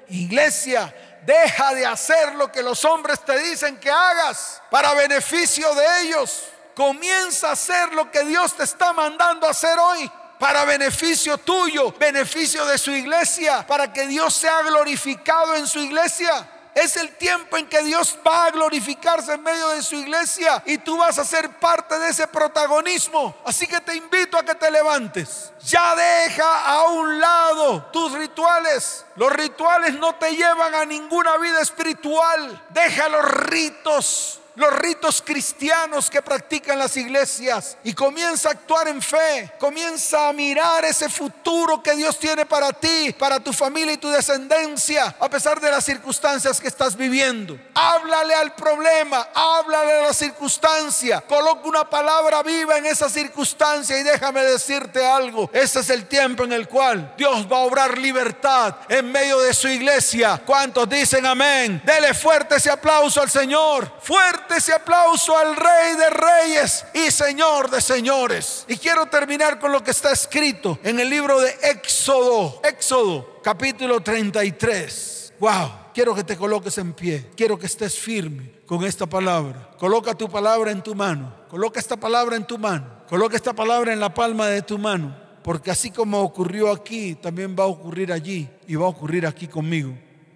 Iglesia, 0.10 0.94
deja 1.26 1.74
de 1.74 1.86
hacer 1.86 2.36
lo 2.36 2.52
que 2.52 2.62
los 2.62 2.84
hombres 2.86 3.20
te 3.24 3.38
dicen 3.40 3.80
que 3.80 3.90
hagas 3.90 4.62
para 4.70 4.94
beneficio 4.94 5.74
de 5.76 6.02
ellos. 6.02 6.44
Comienza 6.76 7.50
a 7.50 7.54
hacer 7.54 7.94
lo 7.94 8.10
que 8.10 8.24
Dios 8.24 8.56
te 8.56 8.64
está 8.64 8.94
mandando 8.94 9.48
a 9.48 9.52
hacer 9.52 9.78
hoy 9.78 10.12
para 10.40 10.66
beneficio 10.66 11.38
tuyo, 11.38 11.94
beneficio 11.98 12.66
de 12.66 12.78
su 12.78 12.92
iglesia, 12.92 13.66
para 13.66 13.94
que 13.94 14.08
Dios 14.08 14.34
sea 14.34 14.62
glorificado 14.64 15.56
en 15.56 15.68
su 15.68 15.80
iglesia. 15.80 16.50
Es 16.76 16.98
el 16.98 17.16
tiempo 17.18 17.58
en 17.58 17.68
que 17.68 17.84
Dios 17.84 18.18
va 18.26 18.46
a 18.46 18.52
glorificarse 18.52 19.34
en 19.34 19.44
medio 19.44 19.70
de 19.70 19.84
su 19.84 19.96
iglesia 19.96 20.62
y 20.66 20.78
tú 20.80 20.98
vas 20.98 21.18
a 21.20 21.26
ser 21.26 21.50
parte 21.60 21.98
de 22.00 22.10
ese 22.10 22.28
protagonismo. 22.28 23.36
Así 23.46 23.68
que 23.68 23.80
te 23.82 23.96
invito 23.96 24.38
a 24.38 24.44
que 24.44 24.56
te 24.56 24.72
levantes. 24.72 25.52
Ya 25.64 25.96
deja 25.96 26.66
a 26.66 26.84
un 26.90 27.20
lado 27.20 27.86
tus 27.92 28.12
rituales. 28.14 29.06
Los 29.16 29.32
rituales 29.32 29.94
no 29.96 30.16
te 30.16 30.36
llevan 30.36 30.74
a 30.76 30.86
ninguna 30.86 31.38
vida 31.38 31.62
espiritual. 31.62 32.62
Deja 32.70 33.10
los 33.10 33.24
ritos 33.24 34.40
los 34.56 34.74
ritos 34.74 35.22
cristianos 35.22 36.10
que 36.10 36.22
practican 36.22 36.78
las 36.78 36.96
iglesias 36.98 37.78
y 37.84 37.94
comienza 37.94 38.50
a 38.50 38.52
actuar 38.54 38.88
en 38.88 39.02
fe, 39.02 39.52
comienza 39.60 40.30
a 40.30 40.34
mirar 40.34 40.86
ese 40.86 41.10
futuro 41.10 41.82
que 41.82 41.96
Dios 41.96 42.20
tiene 42.20 42.46
para 42.46 42.72
ti, 42.72 43.14
para 43.18 43.40
tu 43.40 43.52
familia 43.52 43.94
y 43.94 43.98
tu 43.98 44.10
descendencia, 44.10 45.16
a 45.20 45.30
pesar 45.30 45.60
de 45.60 45.72
las 45.72 45.84
circunstancias 45.84 46.60
que 46.60 46.68
estás 46.68 46.96
viviendo. 46.96 47.58
Háblale 47.74 48.36
al 48.36 48.54
problema, 48.54 49.28
háblale 49.34 49.94
a 49.94 50.02
la 50.08 50.14
circunstancia, 50.14 51.22
coloca 51.22 51.68
una 51.68 51.90
palabra 51.90 52.44
viva 52.44 52.78
en 52.78 52.86
esa 52.86 53.10
circunstancia 53.10 53.98
y 53.98 54.04
déjame 54.04 54.44
decirte 54.44 55.06
algo, 55.06 55.50
ese 55.54 55.80
es 55.80 55.90
el 55.90 56.08
tiempo 56.08 56.44
en 56.44 56.54
el 56.54 56.68
cual 56.68 57.14
Dios 57.18 57.48
va 57.52 57.58
a 57.58 57.62
obrar 57.62 57.98
libertad 57.98 58.76
en 58.88 59.12
medio 59.12 59.40
de 59.42 59.54
su 59.54 59.68
iglesia. 59.68 60.42
¿Cuántos 60.46 60.88
dicen 60.88 61.26
amén? 61.26 61.82
Dele 61.84 62.14
fuerte 62.14 62.56
ese 62.56 62.70
aplauso 62.70 63.22
al 63.22 63.30
Señor, 63.30 63.92
fuerte 64.02 64.43
ese 64.50 64.74
aplauso 64.74 65.38
al 65.38 65.56
Rey 65.56 65.96
de 65.96 66.10
Reyes 66.10 66.86
y 66.94 67.12
Señor 67.12 67.70
de 67.70 67.82
Señores. 67.82 68.66
Y 68.68 68.78
quiero 68.78 69.06
terminar 69.06 69.60
con 69.60 69.72
lo 69.72 69.84
que 69.84 69.92
está 69.92 70.12
escrito 70.12 70.80
en 70.84 71.00
el 71.00 71.10
libro 71.10 71.40
de 71.40 71.56
Éxodo, 71.64 72.62
Éxodo 72.64 73.40
capítulo 73.42 74.02
33. 74.02 75.34
Wow, 75.40 75.72
quiero 75.94 76.16
que 76.16 76.24
te 76.24 76.38
coloques 76.38 76.78
en 76.78 76.94
pie, 76.94 77.30
quiero 77.36 77.58
que 77.60 77.66
estés 77.66 77.98
firme 78.00 78.52
con 78.66 78.84
esta 78.84 79.06
palabra. 79.06 79.72
Coloca 79.78 80.16
tu 80.16 80.30
palabra 80.30 80.72
en 80.72 80.82
tu 80.82 80.96
mano, 80.96 81.34
coloca 81.50 81.80
esta 81.80 81.98
palabra 81.98 82.36
en 82.36 82.46
tu 82.46 82.58
mano, 82.58 83.04
coloca 83.10 83.36
esta 83.36 83.54
palabra 83.54 83.94
en 83.94 84.00
la 84.00 84.14
palma 84.14 84.48
de 84.48 84.62
tu 84.62 84.78
mano, 84.78 85.16
porque 85.44 85.72
así 85.72 85.92
como 85.92 86.22
ocurrió 86.22 86.72
aquí, 86.72 87.16
también 87.16 87.56
va 87.58 87.64
a 87.64 87.68
ocurrir 87.68 88.12
allí 88.12 88.50
y 88.68 88.76
va 88.76 88.86
a 88.86 88.90
ocurrir 88.90 89.28
aquí 89.28 89.48
conmigo, 89.48 89.94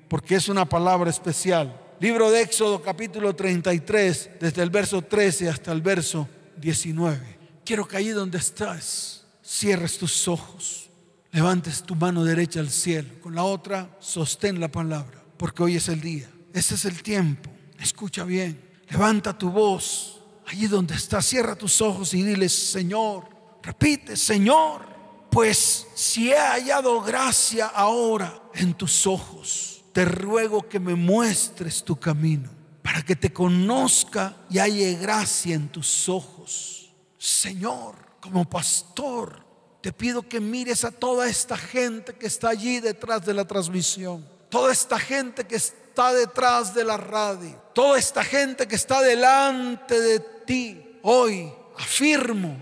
porque 0.10 0.36
es 0.36 0.50
una 0.50 0.66
palabra 0.66 1.10
especial. 1.10 1.87
Libro 2.00 2.30
de 2.30 2.42
Éxodo 2.42 2.82
capítulo 2.82 3.36
33, 3.36 4.32
desde 4.40 4.62
el 4.62 4.70
verso 4.70 5.02
13 5.02 5.50
hasta 5.50 5.72
el 5.72 5.82
verso 5.82 6.28
19. 6.58 7.38
Quiero 7.66 7.88
que 7.88 7.98
allí 7.98 8.10
donde 8.10 8.38
estás, 8.38 9.26
cierres 9.44 9.98
tus 9.98 10.28
ojos, 10.28 10.90
levantes 11.32 11.84
tu 11.84 11.96
mano 11.96 12.24
derecha 12.24 12.60
al 12.60 12.70
cielo, 12.70 13.10
con 13.22 13.36
la 13.36 13.44
otra 13.44 13.90
sostén 14.00 14.60
la 14.60 14.72
palabra, 14.72 15.24
porque 15.38 15.64
hoy 15.64 15.76
es 15.76 15.90
el 15.90 16.02
día, 16.02 16.30
ese 16.54 16.76
es 16.76 16.86
el 16.86 17.02
tiempo. 17.02 17.50
Escucha 17.80 18.24
bien, 18.24 18.62
levanta 18.90 19.38
tu 19.38 19.50
voz 19.50 20.18
Allí 20.48 20.68
donde 20.68 20.96
estás, 20.96 21.26
cierra 21.26 21.58
tus 21.58 21.82
ojos 21.82 22.14
y 22.14 22.24
dile, 22.24 22.48
Señor, 22.48 23.26
repite, 23.62 24.16
Señor, 24.16 24.82
pues 25.30 25.88
si 25.94 26.32
he 26.32 26.38
hallado 26.38 27.02
gracia 27.02 27.66
ahora 27.68 28.42
en 28.54 28.74
tus 28.74 29.06
ojos, 29.06 29.77
te 29.98 30.06
ruego 30.06 30.70
que 30.70 30.80
me 30.80 30.94
muestres 30.94 31.84
tu 31.84 32.00
camino 32.00 32.52
para 32.84 33.02
que 33.02 33.16
te 33.16 33.34
conozca 33.34 34.38
y 34.48 34.60
halle 34.60 34.94
gracia 34.94 35.56
en 35.56 35.70
tus 35.70 36.08
ojos. 36.08 36.94
Señor, 37.18 37.96
como 38.22 38.48
pastor, 38.48 39.44
te 39.82 39.92
pido 39.92 40.22
que 40.22 40.40
mires 40.40 40.84
a 40.84 40.92
toda 40.92 41.28
esta 41.28 41.58
gente 41.58 42.14
que 42.14 42.28
está 42.28 42.50
allí 42.50 42.80
detrás 42.80 43.26
de 43.26 43.34
la 43.34 43.46
transmisión, 43.46 44.24
toda 44.50 44.72
esta 44.72 45.00
gente 45.00 45.48
que 45.48 45.56
está 45.56 46.14
detrás 46.14 46.76
de 46.76 46.84
la 46.84 46.98
radio, 46.98 47.60
toda 47.74 47.98
esta 47.98 48.24
gente 48.24 48.68
que 48.68 48.76
está 48.76 49.02
delante 49.02 50.00
de 50.00 50.20
ti. 50.20 51.00
Hoy 51.02 51.52
afirmo 51.76 52.56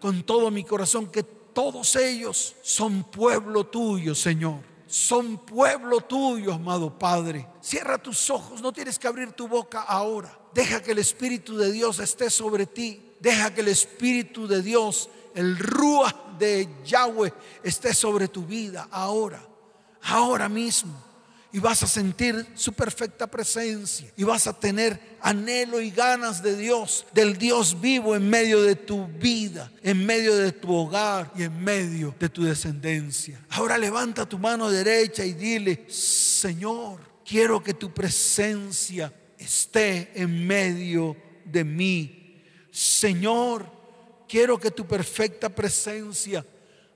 con 0.00 0.24
todo 0.24 0.50
mi 0.50 0.64
corazón 0.64 1.06
que 1.06 1.22
todos 1.22 1.94
ellos 1.94 2.56
son 2.62 3.04
pueblo 3.04 3.64
tuyo, 3.64 4.12
Señor 4.12 4.69
son 4.90 5.38
pueblo 5.38 6.00
tuyo, 6.00 6.52
amado 6.52 6.98
Padre. 6.98 7.46
Cierra 7.60 7.96
tus 7.96 8.28
ojos, 8.28 8.60
no 8.60 8.72
tienes 8.72 8.98
que 8.98 9.06
abrir 9.06 9.32
tu 9.32 9.46
boca 9.46 9.82
ahora. 9.82 10.36
Deja 10.52 10.82
que 10.82 10.90
el 10.90 10.98
Espíritu 10.98 11.56
de 11.56 11.70
Dios 11.70 12.00
esté 12.00 12.28
sobre 12.28 12.66
ti. 12.66 13.14
Deja 13.20 13.54
que 13.54 13.60
el 13.60 13.68
Espíritu 13.68 14.48
de 14.48 14.62
Dios, 14.62 15.08
el 15.34 15.56
Rúa 15.56 16.34
de 16.38 16.68
Yahweh, 16.84 17.32
esté 17.62 17.94
sobre 17.94 18.26
tu 18.26 18.44
vida 18.44 18.88
ahora, 18.90 19.40
ahora 20.02 20.48
mismo 20.48 21.09
y 21.52 21.58
vas 21.58 21.82
a 21.82 21.86
sentir 21.86 22.46
su 22.54 22.72
perfecta 22.72 23.26
presencia 23.26 24.10
y 24.16 24.22
vas 24.22 24.46
a 24.46 24.52
tener 24.52 25.18
anhelo 25.20 25.80
y 25.80 25.90
ganas 25.90 26.42
de 26.42 26.56
Dios, 26.56 27.06
del 27.12 27.36
Dios 27.36 27.80
vivo 27.80 28.14
en 28.14 28.28
medio 28.28 28.62
de 28.62 28.76
tu 28.76 29.06
vida, 29.06 29.70
en 29.82 30.04
medio 30.06 30.36
de 30.36 30.52
tu 30.52 30.72
hogar 30.72 31.32
y 31.36 31.42
en 31.42 31.62
medio 31.62 32.14
de 32.18 32.28
tu 32.28 32.44
descendencia. 32.44 33.44
Ahora 33.50 33.76
levanta 33.78 34.28
tu 34.28 34.38
mano 34.38 34.70
derecha 34.70 35.24
y 35.24 35.32
dile, 35.32 35.86
Señor, 35.88 37.00
quiero 37.24 37.62
que 37.62 37.74
tu 37.74 37.92
presencia 37.92 39.12
esté 39.36 40.12
en 40.14 40.46
medio 40.46 41.16
de 41.44 41.64
mí. 41.64 42.42
Señor, 42.70 43.66
quiero 44.28 44.58
que 44.58 44.70
tu 44.70 44.86
perfecta 44.86 45.48
presencia 45.48 46.46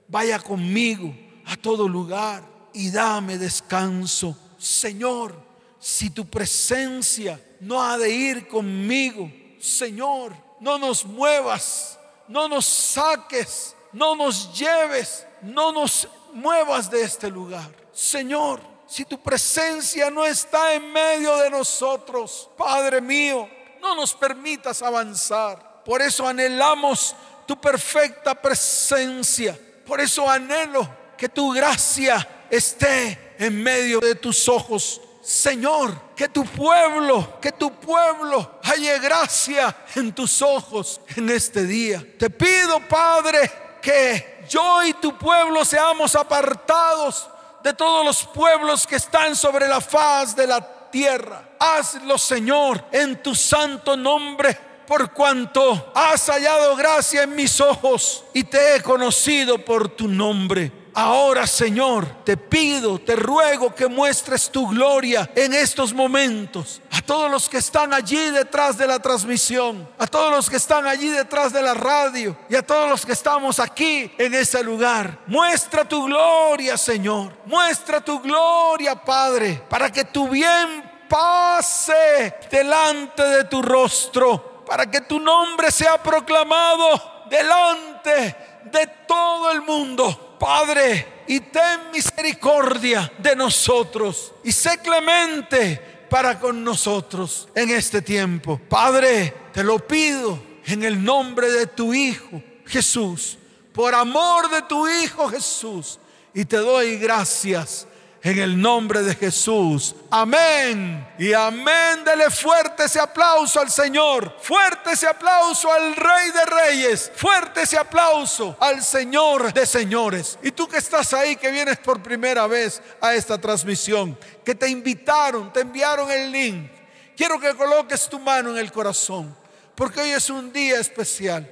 vaya 0.07 0.39
conmigo 0.39 1.15
a 1.47 1.57
todo 1.57 1.89
lugar 1.89 2.49
y 2.73 2.91
dame 2.91 3.39
descanso 3.39 4.39
Señor, 4.65 5.35
si 5.79 6.09
tu 6.09 6.25
presencia 6.25 7.39
no 7.61 7.83
ha 7.83 7.99
de 7.99 8.09
ir 8.09 8.49
conmigo, 8.49 9.31
Señor, 9.61 10.35
no 10.59 10.79
nos 10.79 11.05
muevas, 11.05 11.99
no 12.29 12.49
nos 12.49 12.65
saques, 12.65 13.77
no 13.93 14.17
nos 14.17 14.59
lleves, 14.59 15.27
no 15.43 15.71
nos 15.71 16.09
muevas 16.33 16.91
de 16.91 17.03
este 17.03 17.29
lugar. 17.29 17.71
Señor, 17.93 18.63
si 18.87 19.05
tu 19.05 19.21
presencia 19.21 20.11
no 20.11 20.25
está 20.25 20.73
en 20.73 20.91
medio 20.91 21.37
de 21.37 21.51
nosotros, 21.51 22.49
Padre 22.57 23.03
mío, 23.03 23.47
no 23.83 23.95
nos 23.95 24.15
permitas 24.15 24.81
avanzar. 24.81 25.83
Por 25.85 26.01
eso 26.01 26.27
anhelamos 26.27 27.15
tu 27.47 27.61
perfecta 27.61 28.35
presencia. 28.35 29.59
Por 29.85 30.01
eso 30.01 30.27
anhelo 30.29 30.89
que 31.19 31.29
tu 31.29 31.53
gracia 31.53 32.44
esté 32.57 33.35
en 33.39 33.63
medio 33.63 34.01
de 34.01 34.15
tus 34.15 34.49
ojos. 34.49 35.01
Señor, 35.23 36.15
que 36.15 36.29
tu 36.29 36.45
pueblo, 36.45 37.41
que 37.41 37.53
tu 37.53 37.73
pueblo 37.73 38.59
halle 38.63 38.99
gracia 38.99 39.75
en 39.95 40.13
tus 40.13 40.43
ojos 40.43 41.01
en 41.17 41.31
este 41.31 41.65
día. 41.65 42.05
Te 42.19 42.29
pido, 42.29 42.81
Padre, 42.89 43.51
que 43.81 44.45
yo 44.49 44.83
y 44.85 44.93
tu 44.95 45.17
pueblo 45.17 45.65
seamos 45.65 46.15
apartados 46.15 47.29
de 47.63 47.73
todos 47.73 48.05
los 48.05 48.25
pueblos 48.25 48.87
que 48.87 48.97
están 48.97 49.35
sobre 49.35 49.67
la 49.67 49.81
faz 49.81 50.37
de 50.37 50.47
la 50.47 50.91
tierra. 50.91 51.51
Hazlo, 51.59 52.19
Señor, 52.19 52.85
en 52.93 53.23
tu 53.23 53.35
santo 53.35 53.97
nombre 53.97 54.74
por 54.87 55.13
cuanto 55.13 55.93
has 55.95 56.27
hallado 56.29 56.77
gracia 56.77 57.23
en 57.23 57.35
mis 57.35 57.61
ojos 57.61 58.25
y 58.33 58.45
te 58.45 58.77
he 58.77 58.83
conocido 58.83 59.59
por 59.65 59.89
tu 59.89 60.09
nombre. 60.09 60.85
Ahora, 60.97 61.45
Señor, 61.45 62.07
te 62.25 62.37
pido, 62.37 63.01
te 63.01 63.17
ruego 63.17 63.75
que 63.75 63.89
muestres 63.89 64.49
tu 64.49 64.69
gloria 64.69 65.29
en 65.35 65.53
estos 65.53 65.93
momentos. 65.93 66.81
A 66.93 67.03
todos 67.03 67.29
los 67.29 67.49
que 67.49 67.59
están 67.59 67.93
allí 67.93 68.31
detrás 68.31 68.79
de 68.79 68.87
la 68.87 69.01
transmisión, 69.01 69.89
a 69.99 70.07
todos 70.07 70.31
los 70.31 70.49
que 70.49 70.57
están 70.57 70.87
allí 70.87 71.09
detrás 71.09 71.53
de 71.53 71.63
la 71.63 71.75
radio 71.75 72.39
y 72.49 72.55
a 72.55 72.65
todos 72.65 72.89
los 72.89 73.05
que 73.05 73.11
estamos 73.13 73.59
aquí 73.59 74.13
en 74.19 74.35
ese 74.35 74.63
lugar. 74.63 75.19
Muestra 75.27 75.85
tu 75.85 76.05
gloria, 76.05 76.79
Señor. 76.79 77.33
Muestra 77.45 78.01
tu 78.01 78.21
gloria, 78.21 78.95
Padre, 78.95 79.65
para 79.69 79.91
que 79.91 80.05
tu 80.05 80.29
bien 80.29 80.95
pase 81.09 82.35
delante 82.51 83.23
de 83.23 83.45
tu 83.45 83.63
rostro, 83.63 84.54
para 84.75 84.91
que 84.91 85.03
tu 85.03 85.21
nombre 85.21 85.71
sea 85.71 86.03
proclamado 86.03 87.29
delante 87.31 88.37
de 88.73 88.89
todo 89.07 89.53
el 89.53 89.63
mundo. 89.63 90.37
Padre, 90.37 91.23
y 91.29 91.39
ten 91.39 91.93
misericordia 91.93 93.13
de 93.19 93.37
nosotros 93.37 94.33
y 94.43 94.51
sé 94.51 94.79
clemente 94.79 96.07
para 96.11 96.41
con 96.41 96.65
nosotros 96.65 97.47
en 97.55 97.71
este 97.71 98.03
tiempo. 98.03 98.61
Padre, 98.69 99.33
te 99.53 99.63
lo 99.63 99.79
pido 99.79 100.43
en 100.67 100.83
el 100.83 101.05
nombre 101.05 101.53
de 101.53 101.69
tu 101.69 101.95
Hijo 101.95 102.43
Jesús, 102.67 103.39
por 103.73 103.95
amor 103.95 104.51
de 104.51 104.63
tu 104.63 104.89
Hijo 104.89 105.29
Jesús, 105.29 106.01
y 106.35 106.45
te 106.47 106.57
doy 106.57 106.97
gracias 106.97 107.87
en 108.25 108.39
el 108.39 108.59
nombre 108.59 109.03
de 109.03 109.15
Jesús. 109.15 109.95
Amén. 110.11 111.07
Y 111.19 111.35
amén. 111.35 112.03
Dele 112.07 112.31
fuerte 112.31 112.85
ese 112.85 112.99
aplauso 112.99 113.61
al 113.61 113.71
Señor. 113.71 114.35
Fuerte 114.41 114.93
ese 114.93 115.07
aplauso 115.07 115.71
al 115.71 115.95
Rey 115.95 116.31
de 116.31 116.47
Reyes. 116.47 117.13
Fuerte 117.15 117.63
ese 117.63 117.77
aplauso 117.77 118.57
al 118.59 118.83
Señor 118.83 119.53
de 119.53 119.67
Señores. 119.67 120.39
Y 120.43 120.53
tú 120.53 120.67
que 120.67 120.79
estás 120.79 121.13
ahí, 121.13 121.37
que 121.37 121.51
vienes 121.51 121.77
por 121.77 122.03
primera 122.03 122.47
vez 122.47 122.81
a 122.99 123.15
esta 123.15 123.39
transmisión, 123.39 124.19
que 124.43 124.55
te 124.55 124.71
invitaron, 124.71 125.53
te 125.53 125.61
enviaron 125.61 126.11
el 126.11 126.33
link. 126.33 126.71
Quiero 127.15 127.39
que 127.39 127.55
coloques 127.55 128.09
tu 128.09 128.19
mano 128.19 128.53
en 128.53 128.57
el 128.57 128.73
corazón, 128.73 129.37
porque 129.75 130.01
hoy 130.01 130.11
es 130.13 130.31
un 130.31 130.51
día 130.51 130.81
especial. 130.81 131.47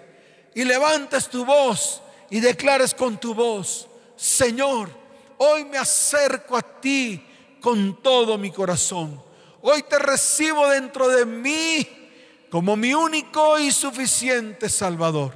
Y 0.55 0.65
levantes 0.65 1.29
tu 1.29 1.45
voz 1.45 2.01
y 2.31 2.41
declares 2.41 2.95
con 2.95 3.19
tu 3.19 3.35
voz, 3.35 3.89
Señor, 4.17 5.02
Hoy 5.45 5.65
me 5.65 5.77
acerco 5.77 6.57
a 6.57 6.63
ti 6.63 7.21
con 7.61 8.01
todo 8.01 8.39
mi 8.39 8.53
corazón. 8.53 9.21
Hoy 9.61 9.83
te 9.83 9.99
recibo 9.99 10.69
dentro 10.69 11.09
de 11.09 11.27
mí 11.27 11.89
como 12.49 12.77
mi 12.77 12.95
único 12.95 13.59
y 13.59 13.73
suficiente 13.73 14.69
Salvador. 14.69 15.35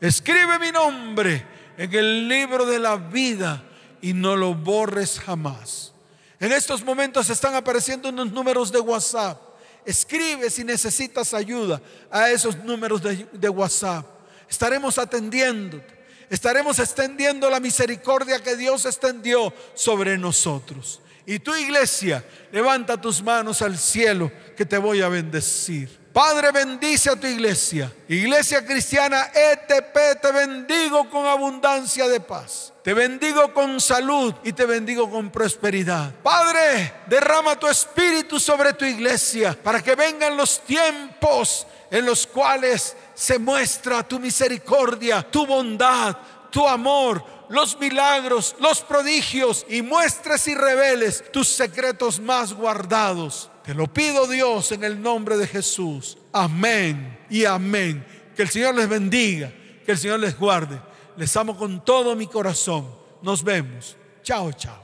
Escribe 0.00 0.60
mi 0.60 0.70
nombre 0.70 1.44
en 1.76 1.92
el 1.92 2.28
libro 2.28 2.64
de 2.66 2.78
la 2.78 2.94
vida 2.94 3.64
y 4.00 4.12
no 4.12 4.36
lo 4.36 4.54
borres 4.54 5.18
jamás. 5.18 5.92
En 6.38 6.52
estos 6.52 6.84
momentos 6.84 7.28
están 7.28 7.56
apareciendo 7.56 8.10
unos 8.10 8.30
números 8.30 8.70
de 8.70 8.78
WhatsApp. 8.78 9.40
Escribe 9.84 10.50
si 10.50 10.62
necesitas 10.62 11.34
ayuda 11.34 11.82
a 12.12 12.30
esos 12.30 12.56
números 12.58 13.02
de, 13.02 13.48
WhatsApp. 13.48 14.06
Estaremos 14.48 14.98
atendiéndote 14.98 16.01
estaremos 16.32 16.78
extendiendo 16.78 17.50
la 17.50 17.60
misericordia 17.60 18.42
que 18.42 18.56
Dios 18.56 18.86
extendió 18.86 19.52
sobre 19.74 20.16
nosotros. 20.16 21.02
Y 21.26 21.40
tu 21.40 21.54
iglesia, 21.54 22.24
levanta 22.50 22.98
tus 22.98 23.22
manos 23.22 23.60
al 23.60 23.76
cielo 23.76 24.32
que 24.56 24.64
te 24.64 24.78
voy 24.78 25.02
a 25.02 25.10
bendecir. 25.10 26.00
Padre, 26.10 26.50
bendice 26.50 27.10
a 27.10 27.16
tu 27.16 27.26
iglesia. 27.26 27.92
Iglesia 28.08 28.64
cristiana 28.64 29.30
ETP, 29.34 30.20
te 30.22 30.32
bendigo 30.32 31.10
con 31.10 31.26
abundancia 31.26 32.08
de 32.08 32.20
paz. 32.20 32.72
Te 32.82 32.94
bendigo 32.94 33.52
con 33.52 33.78
salud 33.78 34.34
y 34.42 34.54
te 34.54 34.64
bendigo 34.64 35.10
con 35.10 35.30
prosperidad. 35.30 36.14
Padre, 36.22 36.94
derrama 37.08 37.58
tu 37.58 37.68
espíritu 37.68 38.40
sobre 38.40 38.72
tu 38.72 38.86
iglesia 38.86 39.56
para 39.62 39.82
que 39.82 39.94
vengan 39.94 40.34
los 40.34 40.60
tiempos 40.60 41.66
en 41.90 42.06
los 42.06 42.26
cuales 42.26 42.96
se 43.14 43.38
muestra 43.38 44.06
tu 44.06 44.18
misericordia, 44.18 45.22
tu 45.22 45.46
bondad, 45.46 46.16
tu 46.50 46.66
amor, 46.66 47.24
los 47.48 47.78
milagros, 47.78 48.54
los 48.60 48.80
prodigios 48.80 49.66
y 49.68 49.82
muestres 49.82 50.46
y 50.48 50.54
reveles 50.54 51.24
tus 51.32 51.48
secretos 51.48 52.20
más 52.20 52.52
guardados. 52.52 53.50
Te 53.64 53.74
lo 53.74 53.86
pido 53.86 54.26
Dios 54.26 54.72
en 54.72 54.84
el 54.84 55.00
nombre 55.00 55.36
de 55.36 55.46
Jesús. 55.46 56.18
Amén 56.32 57.18
y 57.30 57.44
amén. 57.44 58.04
Que 58.34 58.42
el 58.42 58.48
Señor 58.48 58.74
les 58.74 58.88
bendiga, 58.88 59.52
que 59.84 59.92
el 59.92 59.98
Señor 59.98 60.20
les 60.20 60.38
guarde. 60.38 60.80
Les 61.16 61.36
amo 61.36 61.56
con 61.56 61.84
todo 61.84 62.16
mi 62.16 62.26
corazón. 62.26 62.88
Nos 63.22 63.44
vemos. 63.44 63.96
Chao, 64.22 64.52
chao. 64.52 64.82